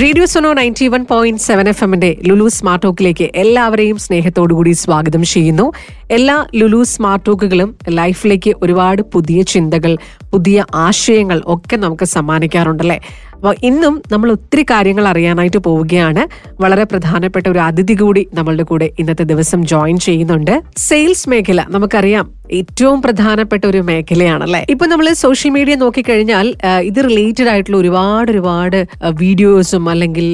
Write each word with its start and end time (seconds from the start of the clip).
Radio 0.00 0.24
Suno 0.24 0.52
ninety 0.52 0.88
one 0.88 1.06
point 1.10 1.40
seven 1.40 1.68
F 1.68 1.84
എമ്മിന്റെ 1.84 2.16
Lulu 2.28 2.48
smart 2.48 2.84
ടോക്കിലേക്ക് 2.84 3.30
എല്ലാവരെയും 3.34 3.96
സ്നേഹത്തോടുകൂടി 3.96 4.72
സ്വാഗതം 4.72 5.24
ചെയ്യുന്നു. 5.24 5.72
എല്ലാ 6.10 6.46
ലുലു 6.54 6.82
സ്മാർട്ട് 6.82 7.26
ടോക്കുകളും 7.26 7.78
ലൈഫിലേക്ക് 7.88 8.54
ഒരുപാട് 8.62 9.02
പുതിയ 9.02 9.42
ചിന്തകൾ 9.42 9.98
പുതിയ 10.30 10.64
ആശയങ്ങൾ 10.74 11.42
ഒക്കെ 11.46 11.76
നമുക്ക് 11.76 12.04
സമ്മാനിക്കാറുണ്ടല്ലേ? 12.04 13.00
അപ്പോൾ 13.42 13.56
ഇന്നും 13.68 13.94
നമ്മൾ 14.12 14.28
ഒത്തിരി 14.32 14.62
കാര്യങ്ങൾ 14.70 15.04
അറിയാനായിട്ട് 15.12 15.60
പോവുകയാണ്. 15.64 16.22
വളരെ 16.62 16.84
പ്രധാനപ്പെട്ട 16.90 17.46
ഒരു 17.48 17.60
അതിഥി 17.68 17.94
കൂടി 18.02 18.22
നമ്മളുടെ 18.34 18.64
കൂടെ 18.68 18.86
ഇന്നത്തെ 18.98 19.24
ദിവസം 19.30 19.60
ജോയിൻ 19.72 19.96
ചെയ്യുന്നുണ്ട്. 20.06 20.54
സെയിൽസ് 20.88 21.28
മേഖല 21.32 21.60
നമുക്കറിയാം 21.76 22.26
ഏറ്റവും 22.58 22.98
പ്രധാനപ്പെട്ട 23.02 23.64
ഒരു 23.66 23.80
മേഖലയാണല്ലേ? 23.88 24.60
ഇപ്പൊ 24.72 24.84
നമ്മൾ 24.86 25.06
സോഷ്യൽ 25.22 25.50
മീഡിയ 25.56 25.74
നോക്കിക്കഴിഞ്ഞാൽ 25.82 26.46
ഇത് 26.88 26.98
റിലേറ്റഡ് 27.08 27.48
ആയിട്ടുള്ള 27.52 27.78
ഒരുപാട് 27.82 28.30
ഒരുപാട് 28.32 28.78
വീഡിയോസും 29.22 29.84
അല്ലെങ്കിൽ 29.92 30.26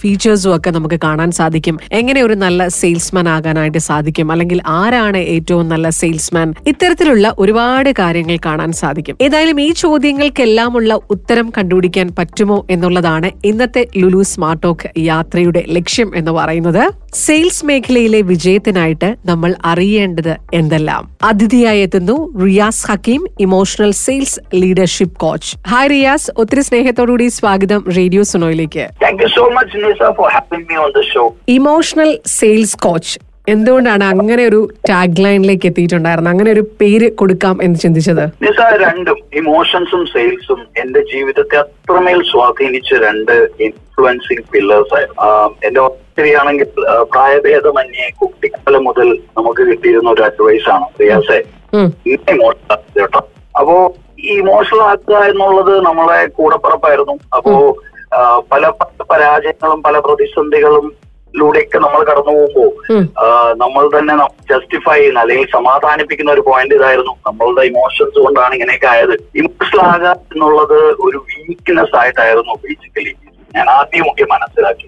ഫീച്ചേഴ്സും 0.00 0.52
ഒക്കെ 0.56 0.70
നമുക്ക് 0.76 0.98
കാണാൻ 1.06 1.30
സാധിക്കും. 1.38 1.78
എങ്ങനെ 2.00 2.22
ഒരു 2.22 2.36
നല്ല 2.44 2.68
സെയിൽസ്മാൻ 2.80 3.28
ആകാനായിട്ട് 3.36 3.82
സാധിക്കും? 3.90 4.32
അല്ലെങ്കിൽ 4.32 4.60
ആരാണ് 4.80 5.22
ഏറ്റവും 5.36 5.66
നല്ല 5.74 5.86
സെയിൽസ്മാൻ 6.00 6.48
ഇത്തരത്തിലുള്ള 6.72 7.34
ഒരുപാട് 7.38 7.92
കാര്യങ്ങൾ 8.02 8.38
കാണാൻ 8.48 8.72
സാധിക്കും. 8.82 9.16
ഏതായാലും 9.28 9.60
ഈ 9.66 9.70
ചോദ്യങ്ങൾക്കെല്ലാമുള്ള 9.84 10.94
ഉത്തരം 11.16 11.48
കണ്ടുപിടിക്കാൻ 11.58 12.08
പറ്റുമോ 12.18 12.55
എന്നുള്ളതാണ് 12.70 13.30
ഇന്നത്തെ 13.44 13.86
ലുലു 13.96 14.22
സ്മാർട്ട് 14.22 14.62
ടോക്ക് 14.62 14.98
യാത്രയുടെ 14.98 15.64
ലക്ഷ്യം 15.68 16.16
എന്ന് 16.16 16.32
പറയുന്നത്. 16.32 16.92
സെയിൽസ് 17.14 17.66
മേഖലയിലെ 17.66 18.20
വിജയത്തിനായിട്ട് 18.20 19.16
നമ്മൾ 19.26 19.54
അറിയേണ്ടത് 19.64 20.36
എന്തെല്ലാം? 20.54 21.16
അതിഥിയായി 21.22 21.80
എത്തുന്നു 21.80 22.38
Riyas 22.38 22.86
Hakeem 22.90 23.26
emotional 23.40 23.90
sales 23.90 24.40
leadership 24.54 25.16
coach. 25.20 25.56
Hi 25.68 25.90
Riyas 25.90 26.30
ഒത്തിരി 26.36 26.60
സ്നേഹത്തോടുകൂടി 26.60 27.28
സ്വാഗതം 27.28 27.84
റേഡിയോ 27.96 28.22
സുനോയിലേക്ക്. 28.22 28.88
ഇമോഷണൽ 31.48 32.18
സെയിൽസ് 32.26 32.76
കോച്ച് 32.76 33.18
എന്തുകൊണ്ടാണ് 33.48 34.04
അങ്ങനെ 34.04 34.42
ഒരു 34.46 34.68
ടാഗ് 34.88 35.24
ലൈനിലേക്ക് 35.24 35.66
എത്തിയിട്ടുണ്ടായിരുന്നത്? 35.66 36.32
അങ്ങനെ 36.32 36.50
ഒരു 36.52 36.62
പേര് 36.80 37.08
കൊടുക്കാം 37.12 37.58
എന്ന് 37.62 37.78
ചിന്തിച്ചത്? 37.78 38.24
രണ്ടും. 38.84 39.18
ഇമോഷൻസും 39.34 40.06
സെയിൽസും 40.06 40.60
എന്റെ 40.76 41.00
ജീവിതത്തെ 41.00 41.56
അത്രമേൽ 41.56 42.22
സ്വാധീനിച്ച 42.30 42.90
രണ്ട് 43.04 43.32
ഇൻഫ്ലുവൻസിങ് 43.60 44.46
പില്ലേഴ്സ് 44.52 44.94
ആയിരുന്നു 44.94 45.56
എന്റെ 45.64 45.88
ശരിയാണെങ്കിൽ 46.18 46.68
പ്രായഭേദമന്യേ 47.12 48.08
കുട്ടിക്കാലം 48.20 48.84
മുതൽ 48.84 49.08
നമുക്ക് 49.38 49.62
കിട്ടിയിരുന്ന 49.62 50.10
ഒരു 50.10 50.22
അഡ്വൈസ് 50.22 50.68
ആണ്. 50.70 50.86
റിയാസെ 51.00 51.38
ഇമോഷണൽ 52.34 53.00
കേട്ടോ. 53.00 53.20
അപ്പോ 53.58 53.94
ഈ 54.20 54.38
ഇമോഷണൽ 54.38 54.82
ആക്കുക 54.82 55.16
എന്നുള്ളത് 55.30 55.74
നമ്മളെ 55.86 56.26
കൂടപ്പുറപ്പായിരുന്നു. 56.26 57.14
അപ്പോ 57.36 57.52
പല 58.52 58.66
പല 58.80 59.02
പരാജയങ്ങളും 59.10 59.82
പല 59.82 59.98
പ്രതിസന്ധികളും 59.98 60.86
ലൂടെയൊക്കെ 61.40 61.78
നമ്മൾ 61.84 62.00
കടന്നു 62.08 62.32
പോകുമ്പോൾ 62.38 62.70
നമ്മൾ 63.62 63.84
തന്നെ 63.96 64.14
ജസ്റ്റിഫൈ 64.50 64.96
ചെയ്യുന്ന 64.98 65.22
അല്ലെങ്കിൽ 65.24 65.48
സമാധാനിപ്പിക്കുന്ന 65.56 66.30
ഒരു 66.36 66.44
പോയിന്റ് 66.48 66.76
ഇതായിരുന്നു. 66.78 67.14
നമ്മളുടെ 67.28 67.62
ഇമോഷൻസ് 67.70 68.18
കൊണ്ടാണ് 68.26 68.54
ഇങ്ങനെയൊക്കെ 68.58 68.88
ആയത്. 68.94 69.14
ഇമോഷണൽ 69.42 69.82
ആകുക 69.92 70.12
എന്നുള്ളത് 70.34 70.78
ഒരു 71.06 71.20
വീക്ക്നെസ് 71.30 71.96
ആയിട്ടായിരുന്നു 72.02 72.54
ബേസിക്കലി 72.64 73.14
ഞാൻ 73.56 73.66
ആദ്യമൊക്കെ 73.78 74.24
മനസ്സിലാക്കി. 74.34 74.86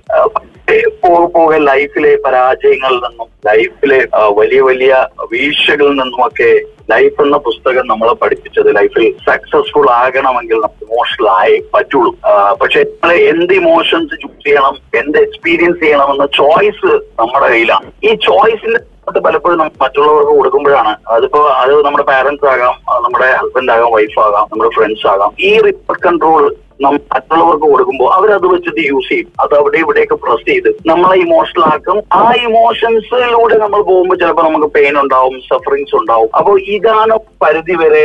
പോകെ 1.35 1.59
ലൈഫിലെ 1.71 2.11
പരാജയങ്ങളിൽ 2.25 2.99
നിന്നും 3.05 3.29
ലൈഫിലെ 3.49 4.01
വലിയ 4.41 4.61
വലിയ 4.71 4.93
വീഴ്ചകളിൽ 5.33 5.95
നിന്നുമൊക്കെ 6.01 6.51
ലൈഫ് 6.93 7.19
എന്ന 7.23 7.37
പുസ്തകം 7.47 7.89
നമ്മളെ 7.93 8.13
പഠിപ്പിച്ചത് 8.21 8.69
ലൈഫിൽ 8.77 9.07
സക്സസ്ഫുൾ 9.27 9.87
ആകണമെങ്കിൽ 10.01 10.59
നമുക്ക് 10.65 10.85
ഇമോഷണൽ 10.87 11.27
ആയേ 11.39 11.57
പറ്റുള്ളൂ 11.75 12.13
പക്ഷെ 12.61 12.83
നമ്മൾ 12.93 13.17
എന്ത് 13.33 13.53
ഇമോഷൻസ് 13.63 14.21
ചൂസ് 14.23 14.45
ചെയ്യണം 14.47 14.77
എന്ത് 15.01 15.19
എക്സ്പീരിയൻസ് 15.27 15.81
ചെയ്യണം 15.85 16.11
എന്ന 16.15 16.27
ചോയ്സ് 16.41 16.93
നമ്മുടെ 17.21 17.49
കയ്യിലാണ്. 17.55 17.89
ഈ 18.09 18.13
ചോയ്സിന്റെ 18.29 19.21
പലപ്പോഴും 19.27 19.59
നമുക്ക് 19.61 19.81
മറ്റുള്ളവർക്ക് 19.83 20.33
കൊടുക്കുമ്പോഴാണ്. 20.39 20.95
അതിപ്പോ 21.17 21.43
അത് 21.61 21.75
നമ്മുടെ 21.87 22.07
പാരന്റ്സ് 22.13 22.49
ആകാം 22.55 22.75
നമ്മുടെ 23.05 23.29
ഹസ്ബൻഡ് 23.41 23.73
ആകാം 23.75 23.93
വൈഫ് 23.97 24.19
ആകാം 24.27 24.47
നമ്മുടെ 24.53 24.73
ഫ്രണ്ട്സ് 24.79 25.07
ആകാം. 25.13 25.31
ഈ 25.49 25.53
റിമോട്ട് 25.67 26.03
കൺട്രോൾ 26.07 26.43
നമ്മൾ 26.83 26.99
മറ്റുള്ളവർക്ക് 27.13 27.67
കൊടുക്കുമ്പോൾ 27.71 28.09
അവരത് 28.17 28.47
വെച്ചിട്ട് 28.53 28.83
യൂസ് 28.91 29.09
ചെയ്യും. 29.13 29.29
അത് 29.43 29.53
അവിടെ 29.59 29.79
ഇവിടെയൊക്കെ 29.85 30.17
പ്രസ് 30.25 30.45
ചെയ്ത് 30.51 30.69
നമ്മളെ 30.91 31.17
ഇമോഷണൽ 31.25 31.65
ആക്കും. 31.73 31.99
ആ 32.19 32.21
ഇമോഷൻസിലൂടെ 32.47 33.57
നമ്മൾ 33.65 33.81
പോകുമ്പോൾ 33.89 34.19
ചിലപ്പോൾ 34.21 34.45
നമുക്ക് 34.49 34.69
പെയിൻ 34.77 34.95
ഉണ്ടാവും 35.03 35.35
സഫറിങ്സ് 35.49 35.97
ഉണ്ടാവും. 36.01 36.31
അപ്പോൾ 36.41 36.57
ഇതാണ് 36.77 37.17
പരിധി 37.45 37.77
വരെ 37.83 38.05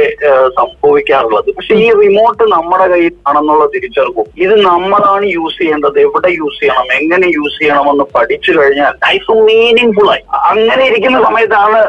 സംഭവിക്കാറുള്ളത്. 0.59 1.49
പക്ഷെ 1.57 1.75
ഈ 1.85 1.87
റിമോട്ട് 2.01 2.43
നമ്മുടെ 2.55 2.87
കയ്യിൽ 2.93 3.13
ആണെന്നുള്ള 3.31 3.67
തിരിച്ചറിവും. 3.75 4.27
ഇത് 4.45 4.55
നമ്മളാണ് 4.69 5.25
യൂസ് 5.37 5.57
ചെയ്യേണ്ടത്. 5.61 5.99
എവിടെ 6.07 6.31
യൂസ് 6.39 6.59
ചെയ്യണം? 6.63 6.89
എങ്ങനെ 6.99 7.29
യൂസ് 7.37 7.57
ചെയ്യണമെന്ന് 7.59 8.07
പഠിച്ചു 8.17 8.51
കഴിഞ്ഞാൽ 8.59 8.93
ലൈഫ് 9.07 9.35
മീനിങ് 9.47 10.09
ആയി. 10.13 10.23
അങ്ങനെ 10.51 10.83
ഇരിക്കുന്ന 10.89 11.19
സമയത്താണ് 11.27 11.79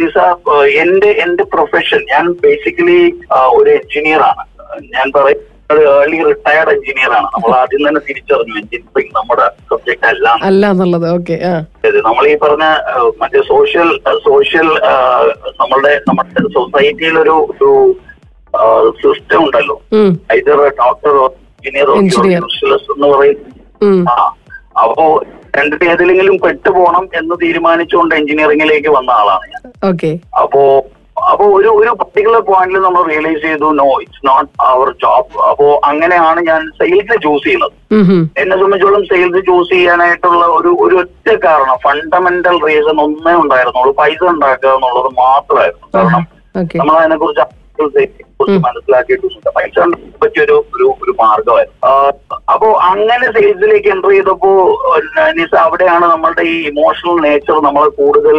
നിസ 0.00 0.18
എന്റെ 0.82 1.10
എന്റെ 1.24 1.44
പ്രൊഫഷൻ 1.54 2.00
ഞാൻ 2.12 2.26
ബേസിക്കലി 2.44 3.00
ഒരു 3.58 3.70
എഞ്ചിനീയർ 3.78 4.22
ആണ്. 4.30 4.44
ഞാൻ 4.96 5.06
പറയും 5.16 5.40
ഒരു 5.74 5.82
ഏർലി 5.94 6.18
റിട്ടയർഡ് 6.30 6.72
എഞ്ചിനീയർ 6.76 7.12
ആണ്. 7.18 7.28
നമ്മൾ 7.34 7.52
ആദ്യം 7.60 7.82
തന്നെ 7.88 8.00
തിരിച്ചറിഞ്ഞു 8.08 8.54
എഞ്ചിനീയറിംഗ് 8.60 9.12
നമ്മുടെ 9.18 9.46
സബ്ജക്ട് 9.70 10.06
അല്ല 10.12 10.28
അല്ല 10.48 10.70
എന്നുള്ളത് 10.74 11.06
ഓക്കെ 11.16 11.36
നമ്മൾ 12.08 12.24
ഈ 12.32 12.34
പറഞ്ഞ 12.44 12.66
മറ്റേ 13.22 13.42
സോഷ്യൽ 13.52 13.90
സോഷ്യൽ 14.28 14.68
നമ്മളുടെ 15.62 15.92
നമ്മുടെ 16.08 16.46
സൊസൈറ്റിയിൽ 16.58 17.18
ഒരു 17.24 17.36
ഒരു 17.58 17.70
സിസ്റ്റം 19.02 19.40
ഉണ്ടല്ലോ. 19.46 19.76
Either 20.36 20.60
Engineer. 22.00 22.40
യൂസ്ലെസ് 22.42 22.88
എന്ന് 22.94 23.08
പറയും. 23.12 23.38
അപ്പോ 24.82 25.04
രണ്ടിൽ 25.56 25.82
ഏതിലെങ്കിലും 25.90 26.36
പെട്ടുപോകണം 26.44 27.04
എന്ന് 27.20 27.34
തീരുമാനിച്ചുകൊണ്ട് 27.42 28.12
എഞ്ചിനീയറിംഗിലേക്ക് 28.14 28.90
വന്ന 28.96 29.10
ആളാണ് 29.10 29.46
ഞാൻ. 29.52 29.62
അപ്പോ 30.42 30.62
അപ്പോ 31.30 31.44
ഒരു 31.58 31.70
ഒരു 31.80 31.90
പർട്ടിക്കുലർ 32.00 32.40
പോയിന്റിൽ 32.48 32.82
നമ്മൾ 32.86 33.02
റിയലൈസ് 33.10 33.42
ചെയ്തു 33.42 33.68
no 33.80 33.86
it's 34.04 34.22
not 34.28 34.50
our 34.70 34.88
job 35.04 35.38
അപ്പോ 35.50 35.66
അങ്ങനെയാണ് 35.90 36.40
ഞാൻ 36.50 36.62
സെയിൽസ് 36.80 37.16
ചൂസ് 37.24 37.44
ചെയ്യുന്നത്. 37.44 37.74
എന്നെ 38.42 38.56
സംബന്ധിച്ചോളം 38.56 39.04
സെയിൽസ് 39.12 39.42
ചൂസ് 39.46 39.70
ചെയ്യാനായിട്ടുള്ള 39.70 40.44
ഒരു 40.58 40.72
ഒരു 40.86 40.96
ഒറ്റ 41.02 41.28
കാരണം 41.46 41.78
ഫണ്ടമെന്റൽ 41.86 42.58
റീസൺ 42.66 42.98
ഒന്നേ 43.06 43.34
ഉണ്ടായിരുന്നുള്ളൂ. 43.42 43.92
പൈസ 44.02 44.22
ഉണ്ടാക്കുക 44.34 44.74
എന്നുള്ളത് 44.78 45.10
മാത്രമായിരുന്നു. 45.24 45.88
കാരണം 45.96 46.26
നമ്മൾ 46.80 46.94
അതിനെ 47.00 47.16
കുറിച്ച് 47.16 47.46
മനസ്സിലാക്കിയിട്ടുണ്ട് 48.66 49.50
പൈസ 49.56 49.74
പറ്റിയൊരു 50.22 50.56
ഒരു 50.74 50.86
ഒരു 51.02 51.12
മാർഗമായിരുന്നു 51.22 52.29
അപ്പോ 52.52 52.68
അങ്ങനെ 52.88 53.26
സെയിൽസിലേക്ക് 53.36 53.88
എന്റർ 53.94 54.10
ചെയ്തപ്പോ 54.12 54.50
നിസ 55.38 55.52
അവിടെയാണ് 55.64 56.06
നമ്മളുടെ 56.12 56.44
ഈ 56.52 56.56
ഇമോഷണൽ 56.70 57.18
നേച്ചർ 57.26 57.58
നമ്മൾ 57.66 57.84
കൂടുതൽ 58.00 58.36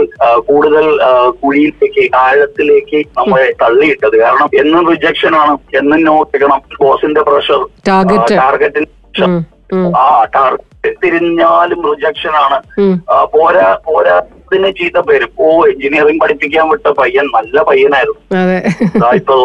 കൂടുതൽ 0.49 0.85
കുഴിയിലേക്ക് 1.41 2.03
ആഴത്തിലേക്ക് 2.23 2.99
നമ്മളെ 3.19 3.47
തള്ളിയിട്ടത്. 3.61 4.17
കാരണം 4.23 4.49
എന്നും 4.61 4.89
റിജക്ഷൻ 4.91 5.35
ആണ് 5.43 5.53
എന്നും 5.81 6.01
നോ 6.09 6.15
കിട്ടണം 6.33 6.61
ബോസിന്റെ 6.83 7.23
പ്രഷർ 7.29 7.63
ടാർഗറ്റിന് 7.89 8.87
ആ 10.01 10.05
ടാർഗറ്റ് 10.35 10.91
തിരിഞ്ഞാലും 11.01 11.81
റിജക്ഷൻ 11.89 12.33
ആണ്. 12.43 12.57
പോരാ 13.33 13.67
പോരാ 13.87 14.15
ഇതിന് 14.45 14.69
ചീത്ത 14.77 14.99
പേര്. 15.09 15.27
ഓ 15.43 15.49
എഞ്ചിനീയറിംഗ് 15.71 16.21
പഠിപ്പിക്കാൻ 16.23 16.65
വിട്ട 16.71 16.87
പയ്യൻ 17.01 17.27
നല്ല 17.35 17.57
പയ്യനായിരുന്നു. 17.69 18.21
ഇപ്പൊ 19.19 19.35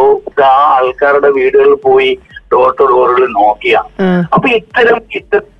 ആ 0.47 0.55
ആൾക്കാരുടെ 0.77 1.31
വീടുകളിൽ 1.37 1.77
പോയി 1.85 2.11
ഡോർ 2.53 2.71
ടു 2.79 2.87
ഡോറുകളിൽ 2.95 3.31
നോക്കിയ. 3.43 3.77
അപ്പൊ 4.35 4.47
ഇത്തരം 4.61 4.99
ഇത്തരം 5.21 5.53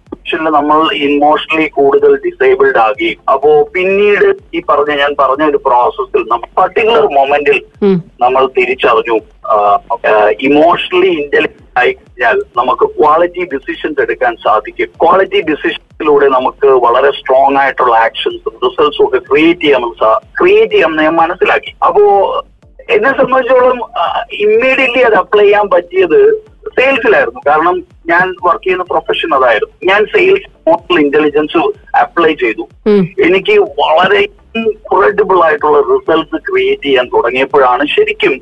നമ്മൾ 0.57 0.79
ഇമോഷണലി 1.07 1.67
കൂടുതൽ 1.77 2.13
ഡിസേബിൾഡ് 2.25 2.81
ആകുകയും 2.85 3.19
അപ്പോ 3.33 3.51
പിന്നീട് 3.75 4.25
ഈ 4.57 4.61
പറഞ്ഞ 4.71 4.93
ഞാൻ 5.01 5.13
പറഞ്ഞ 5.21 5.43
ഒരു 5.53 5.59
പ്രോസസ്സിൽ 5.67 6.23
നമ്മൾ 6.33 6.49
പർട്ടിക്കുലർ 6.61 7.05
മൊമെന്റിൽ 7.19 7.59
നമ്മൾ 8.25 8.43
തിരിച്ചറിഞ്ഞു. 8.57 9.17
ഇമോഷണലി 10.49 11.11
ഇന്റലിജന്റ് 11.21 11.63
ആയി 11.81 11.93
കഴിഞ്ഞാൽ 11.99 12.37
നമുക്ക് 12.59 12.87
ക്വാളിറ്റി 12.97 13.45
ഡിസിഷൻസ് 13.55 14.03
എടുക്കാൻ 14.05 14.35
സാധിക്കും. 14.47 14.91
ക്വാളിറ്റി 15.03 15.41
ഡിസിഷനിലൂടെ 15.51 16.29
നമുക്ക് 16.37 16.69
വളരെ 16.87 17.13
സ്ട്രോങ് 17.19 17.59
ആയിട്ടുള്ള 17.63 17.95
ആക്ഷൻസ് 18.07 18.55
റിസൾട്ട്സും 18.67 19.05
ഒക്കെ 19.07 19.21
ക്രിയേറ്റ് 19.31 19.65
ചെയ്യാൻ 19.67 19.87
ക്രിയേറ്റ് 20.41 20.75
ചെയ്യാമെന്ന് 20.75 21.07
ഞാൻ 21.09 21.17
മനസ്സിലാക്കി. 21.23 21.73
അപ്പോ 21.89 22.05
എന്നെ 22.97 23.13
സംബന്ധിച്ചോളം 23.21 23.79
ഇമ്മീഡിയറ്റ്ലി 24.47 25.05
അത് 25.11 25.17
അപ്ലൈ 25.23 25.47
ചെയ്യാൻ 25.47 25.67
പറ്റിയത് 25.77 26.21
സെയിൽസിലായിരുന്നു. 26.79 27.41
കാരണം 27.49 27.77
ഞാൻ 28.07 28.27
വർക്ക് 28.47 28.65
ചെയ്യുന്ന 28.65 28.85
പ്രൊഫഷൻ 28.91 29.31
അതായിരുന്നു. 29.35 29.75
ഞാൻ 29.85 30.01
സെയിൽസ് 30.15 30.51
മോട്ടൽ 30.69 30.97
ഇന്റലിജൻസ് 31.05 31.63
അപ്ലൈ 32.03 32.33
ചെയ്തു. 32.35 32.65
എനിക്ക് 33.27 33.57
വളരെ 33.83 34.23
ഇൻക്രെഡിബിൾ 34.61 35.39
ആയിട്ടുള്ള 35.47 35.79
റിസൾട്ട്സ് 35.93 36.41
ക്രിയേറ്റ് 36.49 36.83
ചെയ്യാൻ 36.83 37.07
തുടങ്ങിയപ്പോഴാണ് 37.15 37.87
ശരിക്കും 37.95 38.35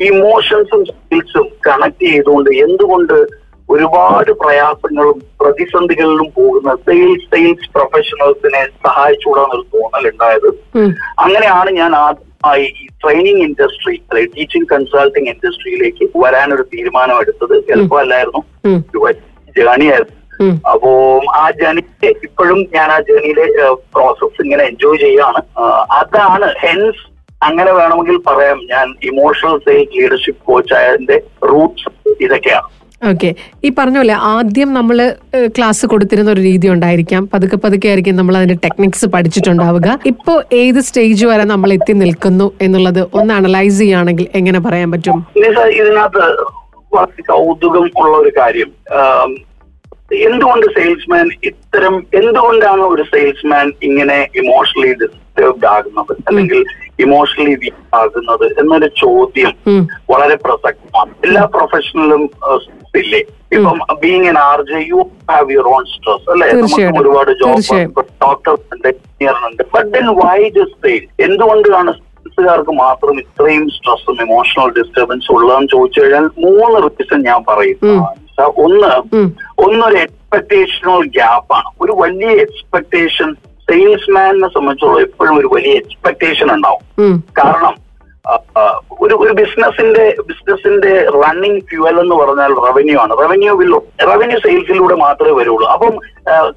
ഇമോഷൻസും 0.00 0.84
സ്കിൽസും 0.84 1.48
കണക്ട് 1.66 2.04
ചെയ്തുകൊണ്ട് 2.04 2.50
എന്തുകൊണ്ട് 2.66 3.16
ഒരുപാട് 3.68 4.30
പ്രയാസങ്ങളും 4.40 5.18
പ്രതിസന്ധികളിലും 5.40 6.28
പോകുന്ന 6.38 6.70
സെയിൽസ് 6.86 7.28
സെയിൽസ് 7.32 7.70
പ്രൊഫഷണൽസിനെ 7.74 8.62
സഹായിച്ചുകൂടാന്നൊരു 8.86 9.64
തോന്നൽ 9.74 10.06
ഉണ്ടായത് 10.10 10.48
അങ്ങനെയാണ് 11.24 11.70
ഞാൻ 11.70 11.92
ആദ്യമായി 11.96 12.33
ഈ 12.56 12.86
ട്രെയിനിങ് 12.86 13.42
ഇൻഡസ്ട്രി 13.42 13.94
അല്ലെങ്കിൽ 13.96 14.32
ടീച്ചിങ് 14.36 14.66
കൺസൾട്ടിങ് 14.72 15.26
ഇൻഡസ്ട്രിയിലേക്ക് 15.26 16.10
വരാനൊരു 16.16 16.62
തീരുമാനം 16.62 17.20
എടുത്തത് 17.20 17.56
എളുപ്പമല്ലായിരുന്നു. 17.70 18.42
ജേണി 19.56 19.84
ആയിരുന്നു. 19.84 20.50
അപ്പോ 20.72 21.20
ആ 21.34 21.50
ജേണി 21.50 21.82
ഇപ്പോഴും 22.06 22.66
ഞാൻ 22.74 22.90
ആ 22.90 23.00
ജേണിയിലെ 23.00 23.72
പ്രോസസ് 23.94 24.42
ഇങ്ങനെ 24.42 24.64
എൻജോയ് 24.64 24.98
ചെയ്യാണ് 24.98 25.42
അതാണ്. 25.92 26.54
ഹെൻസ് 26.58 27.14
അങ്ങനെ 27.44 27.72
വേണമെങ്കിൽ 27.72 28.16
പറയാം. 28.26 28.60
ഞാൻ 28.70 28.94
ഇമോഷണൽ 29.02 29.58
സെയിൽസ് 29.58 29.98
ലീഡർഷിപ്പ് 29.98 30.42
കോച്ച് 30.44 30.74
ആയതിന്റെ 30.74 31.22
റൂട്ട്സ് 31.44 32.12
ഇതൊക്കെയാണ്. 32.20 32.83
ഓക്കെ 33.10 33.34
ഈ 33.64 33.68
പറഞ്ഞ 33.78 33.96
പോലെ 33.96 34.12
ആദ്യം 34.12 34.74
നമ്മൾ 34.74 34.98
ക്ലാസ് 35.56 35.86
കൊടുത്തിരുന്ന 35.86 36.30
ഒരു 36.30 36.40
രീതി 36.40 36.66
ഉണ്ടായിരിക്കാം. 36.68 37.28
പതുക്കെ 37.34 37.56
പതുക്കെ 37.56 37.88
ആയിരിക്കും 37.88 38.16
നമ്മൾ 38.16 38.36
അതിന്റെ 38.36 38.58
ടെക്നിക്സ് 38.64 39.06
പഠിച്ചിട്ടുണ്ടാവുക. 39.06 39.98
ഇപ്പോ 40.06 40.42
ഏത് 40.52 40.80
സ്റ്റേജ് 40.80 41.26
വരെ 41.26 41.44
നമ്മൾ 41.44 41.72
എത്തി 41.72 41.92
നിൽക്കുന്നു 41.92 42.52
എന്നുള്ളത് 42.60 43.02
ഒന്ന് 43.14 43.34
അനലൈസ് 43.34 43.78
ചെയ്യുകയാണെങ്കിൽ 43.78 44.28
എങ്ങനെ 44.34 44.60
പറയാൻ 44.60 44.90
പറ്റും? 44.92 45.26
ഇതിനകത്ത് 45.80 46.26
വളരെ 46.94 47.22
കൗതുകം 47.30 47.90
ഉള്ള 48.02 48.14
ഒരു 48.18 48.32
കാര്യം. 48.38 48.70
എന്തുകൊണ്ട് 50.28 50.66
സെയിൽസ്മാൻ 50.78 51.28
ഇത്തരം 51.48 51.94
എന്തുകൊണ്ടാണ് 52.14 52.82
ഒരു 52.82 53.02
സെയിൽസ്മാൻ 53.02 53.72
ഇങ്ങനെ 53.82 54.28
ഇമോഷണലി 54.42 54.92
ഡിസ്റ്റർബ്ഡ് 54.92 55.66
ആകുന്നത്? 55.66 56.12
അല്ലെങ്കിൽ 56.28 56.64
ഇമോഷണലി 57.04 57.54
വീക്ക് 57.62 57.96
ആകുന്നത് 58.00 58.46
എന്നൊരു 58.60 58.86
ചോദ്യം 58.86 59.52
വളരെ 60.12 60.36
പ്രസക്തമാണ്. 60.44 61.12
എല്ലാ 61.24 61.44
പ്രൊഫഷണലും 61.54 62.24
ഇല്ലേ? 63.02 63.20
ഇപ്പം 63.56 63.78
being 64.02 64.26
an 64.30 64.38
R 64.38 64.60
J 64.70 64.78
you 64.92 65.00
have 65.30 65.52
your 65.54 65.68
own 65.74 65.84
stress 65.92 66.30
അല്ലെ? 66.34 66.48
നമുക്ക്. 66.52 66.98
ഒരുപാട് 67.00 67.30
ജോബ്. 67.42 67.78
ഡോക്ടേഴ്സ് 68.24 68.66
ഉണ്ട്. 68.74 68.88
എഞ്ചിനീയറുണ്ട് 68.88 69.62
but 69.74 69.90
then 69.94 70.08
why 70.22 70.40
just 70.58 70.80
sale 70.86 71.04
എന്തുകൊണ്ടാണ് 71.26 71.92
സ്ട്രെസ്സുകാർക്ക് 71.98 72.72
മാത്രം 72.84 73.14
ഇത്രയും 73.22 73.64
സ്ട്രെസ്സും 73.76 74.18
ഇമോഷണൽ 74.26 74.68
ഡിസ്റ്റർബൻസ് 74.78 75.32
ഉള്ളതെന്ന് 75.36 75.68
ചോദിച്ചു 75.68 76.00
കഴിഞ്ഞാൽ 76.00 76.26
മൂന്ന് 76.44 76.80
റീസൺ 76.86 77.22
ഞാൻ 77.30 77.40
പറയും 77.50 77.78
ഒന്ന്. 78.64 78.92
ഒന്നൊരു 79.64 79.96
എക്സ്പെക്ടേഷണൽ 80.04 81.02
ഗ്യാപ്പാണ് 81.16 81.68
ഒരു 81.80 81.92
വലിയ 82.02 82.30
എക്സ്പെക്ടേഷൻ 82.46 83.28
സെയിൽസ്മാനെ 83.68 84.48
സംബന്ധിച്ചുള്ള 84.54 84.98
എപ്പോഴും 85.00 85.34
ഒരു 85.40 85.48
വലിയ 85.52 85.74
എക്സ്പെക്ടേഷൻ 85.82 86.48
ഉണ്ടാവും. 86.56 86.82
കാരണം 87.38 87.74
ഒരു 89.04 89.14
ഒരു 89.22 89.32
ബിസിനസിന്റെ 89.40 90.04
ബിസിനസിന്റെ 90.28 90.92
റണ്ണിങ് 91.16 91.60
ഫ്യൂവൽ 91.70 91.96
എന്ന് 92.02 92.14
പറഞ്ഞാൽ 92.20 92.52
റവന്യൂ 92.66 92.96
ആണ്. 93.04 93.12
റവന്യൂ 93.22 93.54
വിൽ 93.60 93.72
റവന്യൂ 94.10 94.38
സെയിൽസിലൂടെ 94.44 94.94
മാത്രമേ 94.94 95.34
വരുള്ളൂ. 95.40 95.66
അപ്പം 95.74 95.94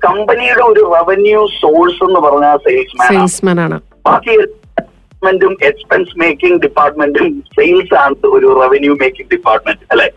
കമ്പനിയുടെ 0.05 0.63
ഒരു 0.71 0.83
റവന്യൂ 0.95 1.41
സോഴ്സ് 1.61 2.01
എന്ന് 2.07 2.21
പറഞ്ഞാൽ 2.27 2.57
സെയിൽസ്മാൻ 2.67 3.59
ആണ്. 3.65 3.79
ബാക്കി 4.07 4.35
ഡിപ്പാർട്ട്മെന്റും 4.37 5.53
എക്സ്പെൻസ് 5.69 6.15
മേക്കിംഗ് 6.21 6.61
ഡിപ്പാർട്ട്മെന്റും 6.65 7.27
സെയിൽസ് 7.57 7.95
ആണ് 8.03 8.15
ഒരു 8.37 8.47
റവന്യൂ 8.61 8.93
മേക്കിംഗ് 9.01 9.29
ഡിപ്പാർട്ട്മെന്റ് 9.35 9.85
അല്ലെ? 9.91 10.07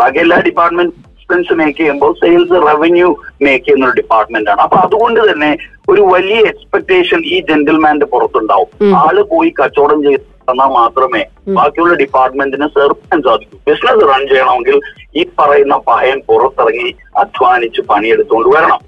ബാക്കി 0.00 0.18
എല്ലാ 0.24 0.38
ഡിപ്പാർട്ട്മെന്റ് 0.48 0.94
എക്സ്പെൻസ് 1.12 1.54
മേക്ക് 1.60 1.78
ചെയ്യുമ്പോൾ 1.78 2.12
സെയിൽസ് 2.20 2.58
റവന്യൂ 2.68 3.08
മേക്ക് 3.46 3.64
ചെയ്യുന്ന 3.64 3.86
ഒരു 3.88 3.96
ഡിപ്പാർട്ട്മെന്റ് 4.00 4.50
ആണ്. 4.50 4.60
അപ്പൊ 4.66 4.76
അതുകൊണ്ട് 4.84 5.20
തന്നെ 5.30 5.50
ഒരു 5.88 6.02
വലിയ 6.14 6.38
എക്സ്പെക്ടേഷൻ 6.52 7.20
ഈ 7.34 7.36
ജെന്റിൽമാന്റെ 7.50 8.06
പുറത്തുണ്ടാവും. 8.14 8.70
ആൾ 9.02 9.16
പോയി 9.34 9.52
കച്ചവടം 9.60 10.00
ചെയ്ത് 10.08 10.26
തന്നാൽ 10.50 10.70
മാത്രമേ 10.78 11.22
ബാക്കിയുള്ള 11.48 11.94
ഡിപ്പാർട്ട്മെന്റിന് 11.94 12.68
സേർപ്പിക്കാൻ 12.68 13.22
സാധിക്കൂ. 13.22 13.58
ബിസിനസ് 13.68 14.08
റൺ 14.10 14.22
ചെയ്യണമെങ്കിൽ 14.28 14.80
ഈ 15.16 15.24
പറയുന്ന 15.38 15.76
പഹയൻ 15.76 16.20
പുറത്തിറങ്ങി 16.28 16.90
അധ്വാനിച്ച് 17.16 17.80
പണിയെടുത്തുകൊണ്ട് 17.80 18.48
വരണം. 18.56 18.80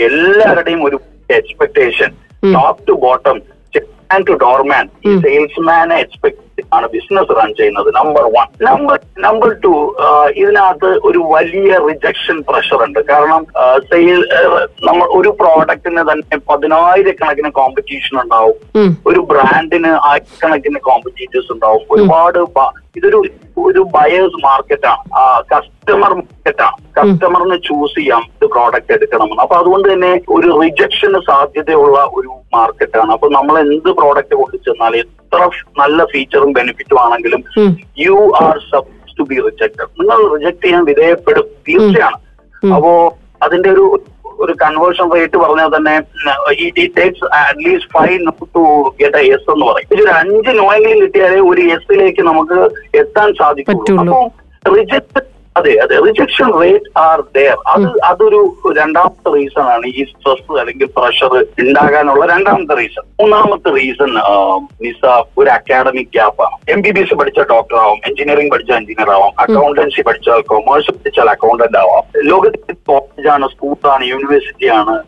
എല്ലാവരുടെയും 0.00 0.84
ഒരു 0.84 1.00
expectation 1.30 2.10
top 2.44 2.54
top 2.54 2.88
to 2.88 2.92
bottom 2.92 3.38
to 4.28 4.32
doorman 4.32 4.86
ഈ. 5.06 5.10
സെയിൽസ്മാനെ 5.16 5.96
എക്സ്പെക്ട് 5.96 6.40
ആണ് 6.76 6.86
ബിസിനസ് 6.94 7.36
റൺ 7.38 7.50
ചെയ്യുന്നത് 7.60 7.88
number 7.98 8.24
one 8.36 8.48
number 8.68 8.98
number 9.26 9.50
two 9.64 9.72
ഇതിനകത്ത് 10.40 10.90
ഒരു 11.08 11.20
വലിയ 11.34 11.78
റിജക്ഷൻ 11.88 12.38
പ്രഷർ 12.48 12.80
ഉണ്ട്. 12.86 13.00
കാരണം 13.12 13.42
സെയിൽ 13.90 14.20
നമ്മൾ 14.88 15.06
ഒരു 15.18 15.32
പ്രോഡക്റ്റിന് 15.40 16.04
തന്നെ 16.10 16.38
പതിനായിരക്കണക്കിന് 16.50 17.50
കോമ്പറ്റീഷൻ 17.60 18.16
ഉണ്ടാവും. 18.24 18.56
ഒരു 19.10 19.20
ബ്രാൻഡിന് 19.32 19.92
ആയിരക്കണക്കിന് 20.10 20.80
കോമ്പറ്റീറ്റേഴ്സ് 20.90 21.52
ഉണ്ടാവും. 21.56 21.84
ഒരുപാട് 21.96 22.40
ഇതൊരു 22.98 23.18
ഒരു 23.68 23.80
ബയേഴ്സ് 23.94 24.38
മാർക്കറ്റാണ് 24.46 25.02
കസ്റ്റമർ 25.50 26.12
മാർക്കറ്റാണ് 26.20 26.76
കസ്റ്റമറിന് 26.96 27.56
ചൂസ് 27.66 27.94
ചെയ്യാം 27.98 28.22
ഇത് 28.36 28.46
പ്രോഡക്റ്റ് 28.54 28.92
എടുക്കണമെന്ന്. 28.96 29.42
അപ്പൊ 29.44 29.56
അതുകൊണ്ട് 29.60 29.86
തന്നെ 29.92 30.12
ഒരു 30.36 30.48
റിജക്ഷന് 30.62 31.20
സാധ്യതയുള്ള 31.28 31.98
ഒരു 32.18 32.30
മാർക്കറ്റാണ് 32.56 33.12
അപ്പൊ 33.16 33.28
നമ്മൾ 33.38 33.56
എന്ത് 33.64 33.90
പ്രോഡക്റ്റ് 34.00 34.38
കൊണ്ടു 34.40 34.58
ചെന്നാൽ 34.68 34.96
എത്ര 35.30 35.48
നല്ല 35.80 36.04
ഫീച്ചറും 36.12 36.52
ബെനിഫിറ്റും 36.58 36.98
ആണെങ്കിലും 37.02 37.42
you 38.04 38.16
are 38.44 38.56
sub 38.70 38.94
to 39.18 39.24
be 39.32 39.36
rejected 39.48 39.90
നിങ്ങൾ 40.00 40.18
റിജക്ട് 40.34 40.64
ചെയ്യാൻ 40.64 40.82
വിധേയപ്പെടും. 40.90 41.46
തീർച്ചയാണ്. 41.68 42.18
അപ്പോ 42.76 42.92
അതിന്റെ 43.46 43.68
ഒരു 43.74 43.84
ഒരു 44.44 44.52
കൺവേർഷൻ 44.62 45.06
റേറ്റ് 45.14 45.38
പറഞ്ഞാൽ 45.42 45.68
തന്നെ 45.74 45.94
it 46.66 46.84
takes 46.98 47.24
at least 47.38 47.90
five 47.96 48.18
to 48.54 48.62
get 49.00 49.18
a 49.22 49.26
yes 49.34 49.50
എന്ന് 49.54 49.66
പറയും. 49.70 49.88
ഇതൊരു 49.94 50.12
അഞ്ച് 50.20 50.52
നോയെങ്കിലും 50.60 51.00
കിട്ടിയാലേ 51.02 51.40
ഒരു 51.50 51.62
എസിലേക്ക് 51.74 52.22
നമുക്ക് 52.30 52.58
എത്താൻ 53.02 53.28
സാധിക്കുള്ളൂ. 53.40 53.98
അപ്പോൾ 54.02 54.22
അപ്പൊ 54.62 54.74
റിജക്ട് 54.76 55.22
അതെ 55.56 55.78
അതെ. 55.82 56.00
റിജക്ഷൻ 56.00 56.60
റേറ്റ് 56.60 56.98
ആർ 56.98 57.20
ദയർ 57.20 57.56
അത് 57.66 58.00
അതൊരു 58.04 58.52
രണ്ടാമത്തെ 58.78 59.34
റീസൺ 59.34 59.62
ആണ്. 59.62 59.86
ഈ 59.86 60.04
സ്ട്രെസ് 60.04 60.58
അല്ലെങ്കിൽ 60.60 60.88
പ്രഷർ 60.96 61.46
ഉണ്ടാകാനുള്ള 61.58 62.26
രണ്ടാമത്തെ 62.26 62.74
റീസൺ 62.74 63.02
മൂന്നാമത്തെ 63.20 63.70
റീസൺ 63.70 64.14
നിസ 64.82 65.24
ഒരു 65.38 65.50
അക്കാഡമിക് 65.50 66.06
ഗ്യാപ്പാണ് 66.06 66.70
എം 66.70 66.82
ബി 66.82 66.90
ബി 66.90 67.00
എസ് 67.00 67.14
പഠിച്ച 67.14 67.38
ഡോക്ടർ 67.38 67.76
ആവാം 67.76 67.96
എഞ്ചിനീയറിംഗ് 68.06 68.50
പഠിച്ച 68.50 68.70
എഞ്ചിനീയർ 68.70 69.10
ആവാം 69.10 69.32
അക്കൗണ്ടൻസി 69.38 70.02
പഠിച്ചാൽ 70.02 70.40
കൊമേഴ്സ് 70.40 70.90
പഠിച്ചാൽ 70.90 71.30
അക്കൗണ്ടന്റ് 71.30 71.78
ആവാം. 71.78 72.28
ലോകത്തിൽ 72.28 72.74
കോളേജാണ് 72.88 73.48
സ്കൂളാണ് 73.48 74.04
യൂണിവേഴ്സിറ്റിയാണ് 74.04 75.02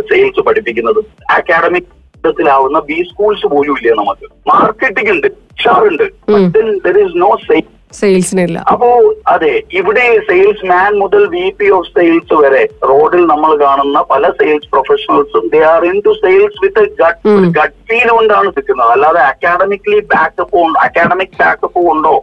സെയിൽസ് 0.00 0.40
പഠിപ്പിക്കുന്നത്. 0.40 1.04
അക്കാഡമിക് 1.30 1.98
ാവുന്ന 2.48 2.78
ബി 2.78 3.04
സ്കൂൾസ് 3.12 3.46
പോലും 3.46 3.72
ഇല്ല 3.72 3.92
നമുക്ക്? 3.92 4.48
മാർക്കറ്റിംഗ് 4.48 5.10
ഉണ്ട് 5.10 5.26
ഉണ്ട്. 5.68 6.02
ഉം. 6.02 6.52
ദർ 6.86 6.98
ഇസ് 6.98 7.12
നോ 7.16 7.36
സെയിൽ 7.46 7.62
സെയിൽസിനില്ല. 7.98 8.58
അപ്പോ 8.72 8.88
അതെ 9.32 9.52
ഇവിടെ 9.78 10.04
സെയിൽസ് 10.28 10.66
മാൻ 10.70 10.90
മുതൽ 11.02 11.22
വി 11.34 11.44
പി 11.58 11.68
ഓഫ് 11.76 11.90
സെയിൽസ് 11.96 12.36
വരെ 12.42 12.62
റോഡിൽ 12.90 13.22
നമ്മൾ 13.32 13.50
കാണുന്ന 13.62 13.98
പല 14.10 14.30
sales 14.40 14.68
പ്രൊഫഷണൽസും 14.72 15.44
they 15.54 15.60
are 15.72 15.84
into 16.06 16.12
sales 16.24 16.60
with 16.64 16.84
gut 17.02 17.34
gut 17.58 17.76
feel 17.90 18.08
കൊണ്ടാണ് 18.16 18.48
നിൽക്കുന്നത്. 18.56 18.90
അല്ലാതെ 18.96 19.22
അക്കാഡമിക്കലി 19.30 20.00
ബാക്കപ്പ് 20.14 20.56
ഉണ്ടോ 20.64 20.80
അക്കാഡമിക് 20.86 21.36
ബാക്കപ്പ് 21.42 21.80
കൊണ്ടോ 21.88 22.14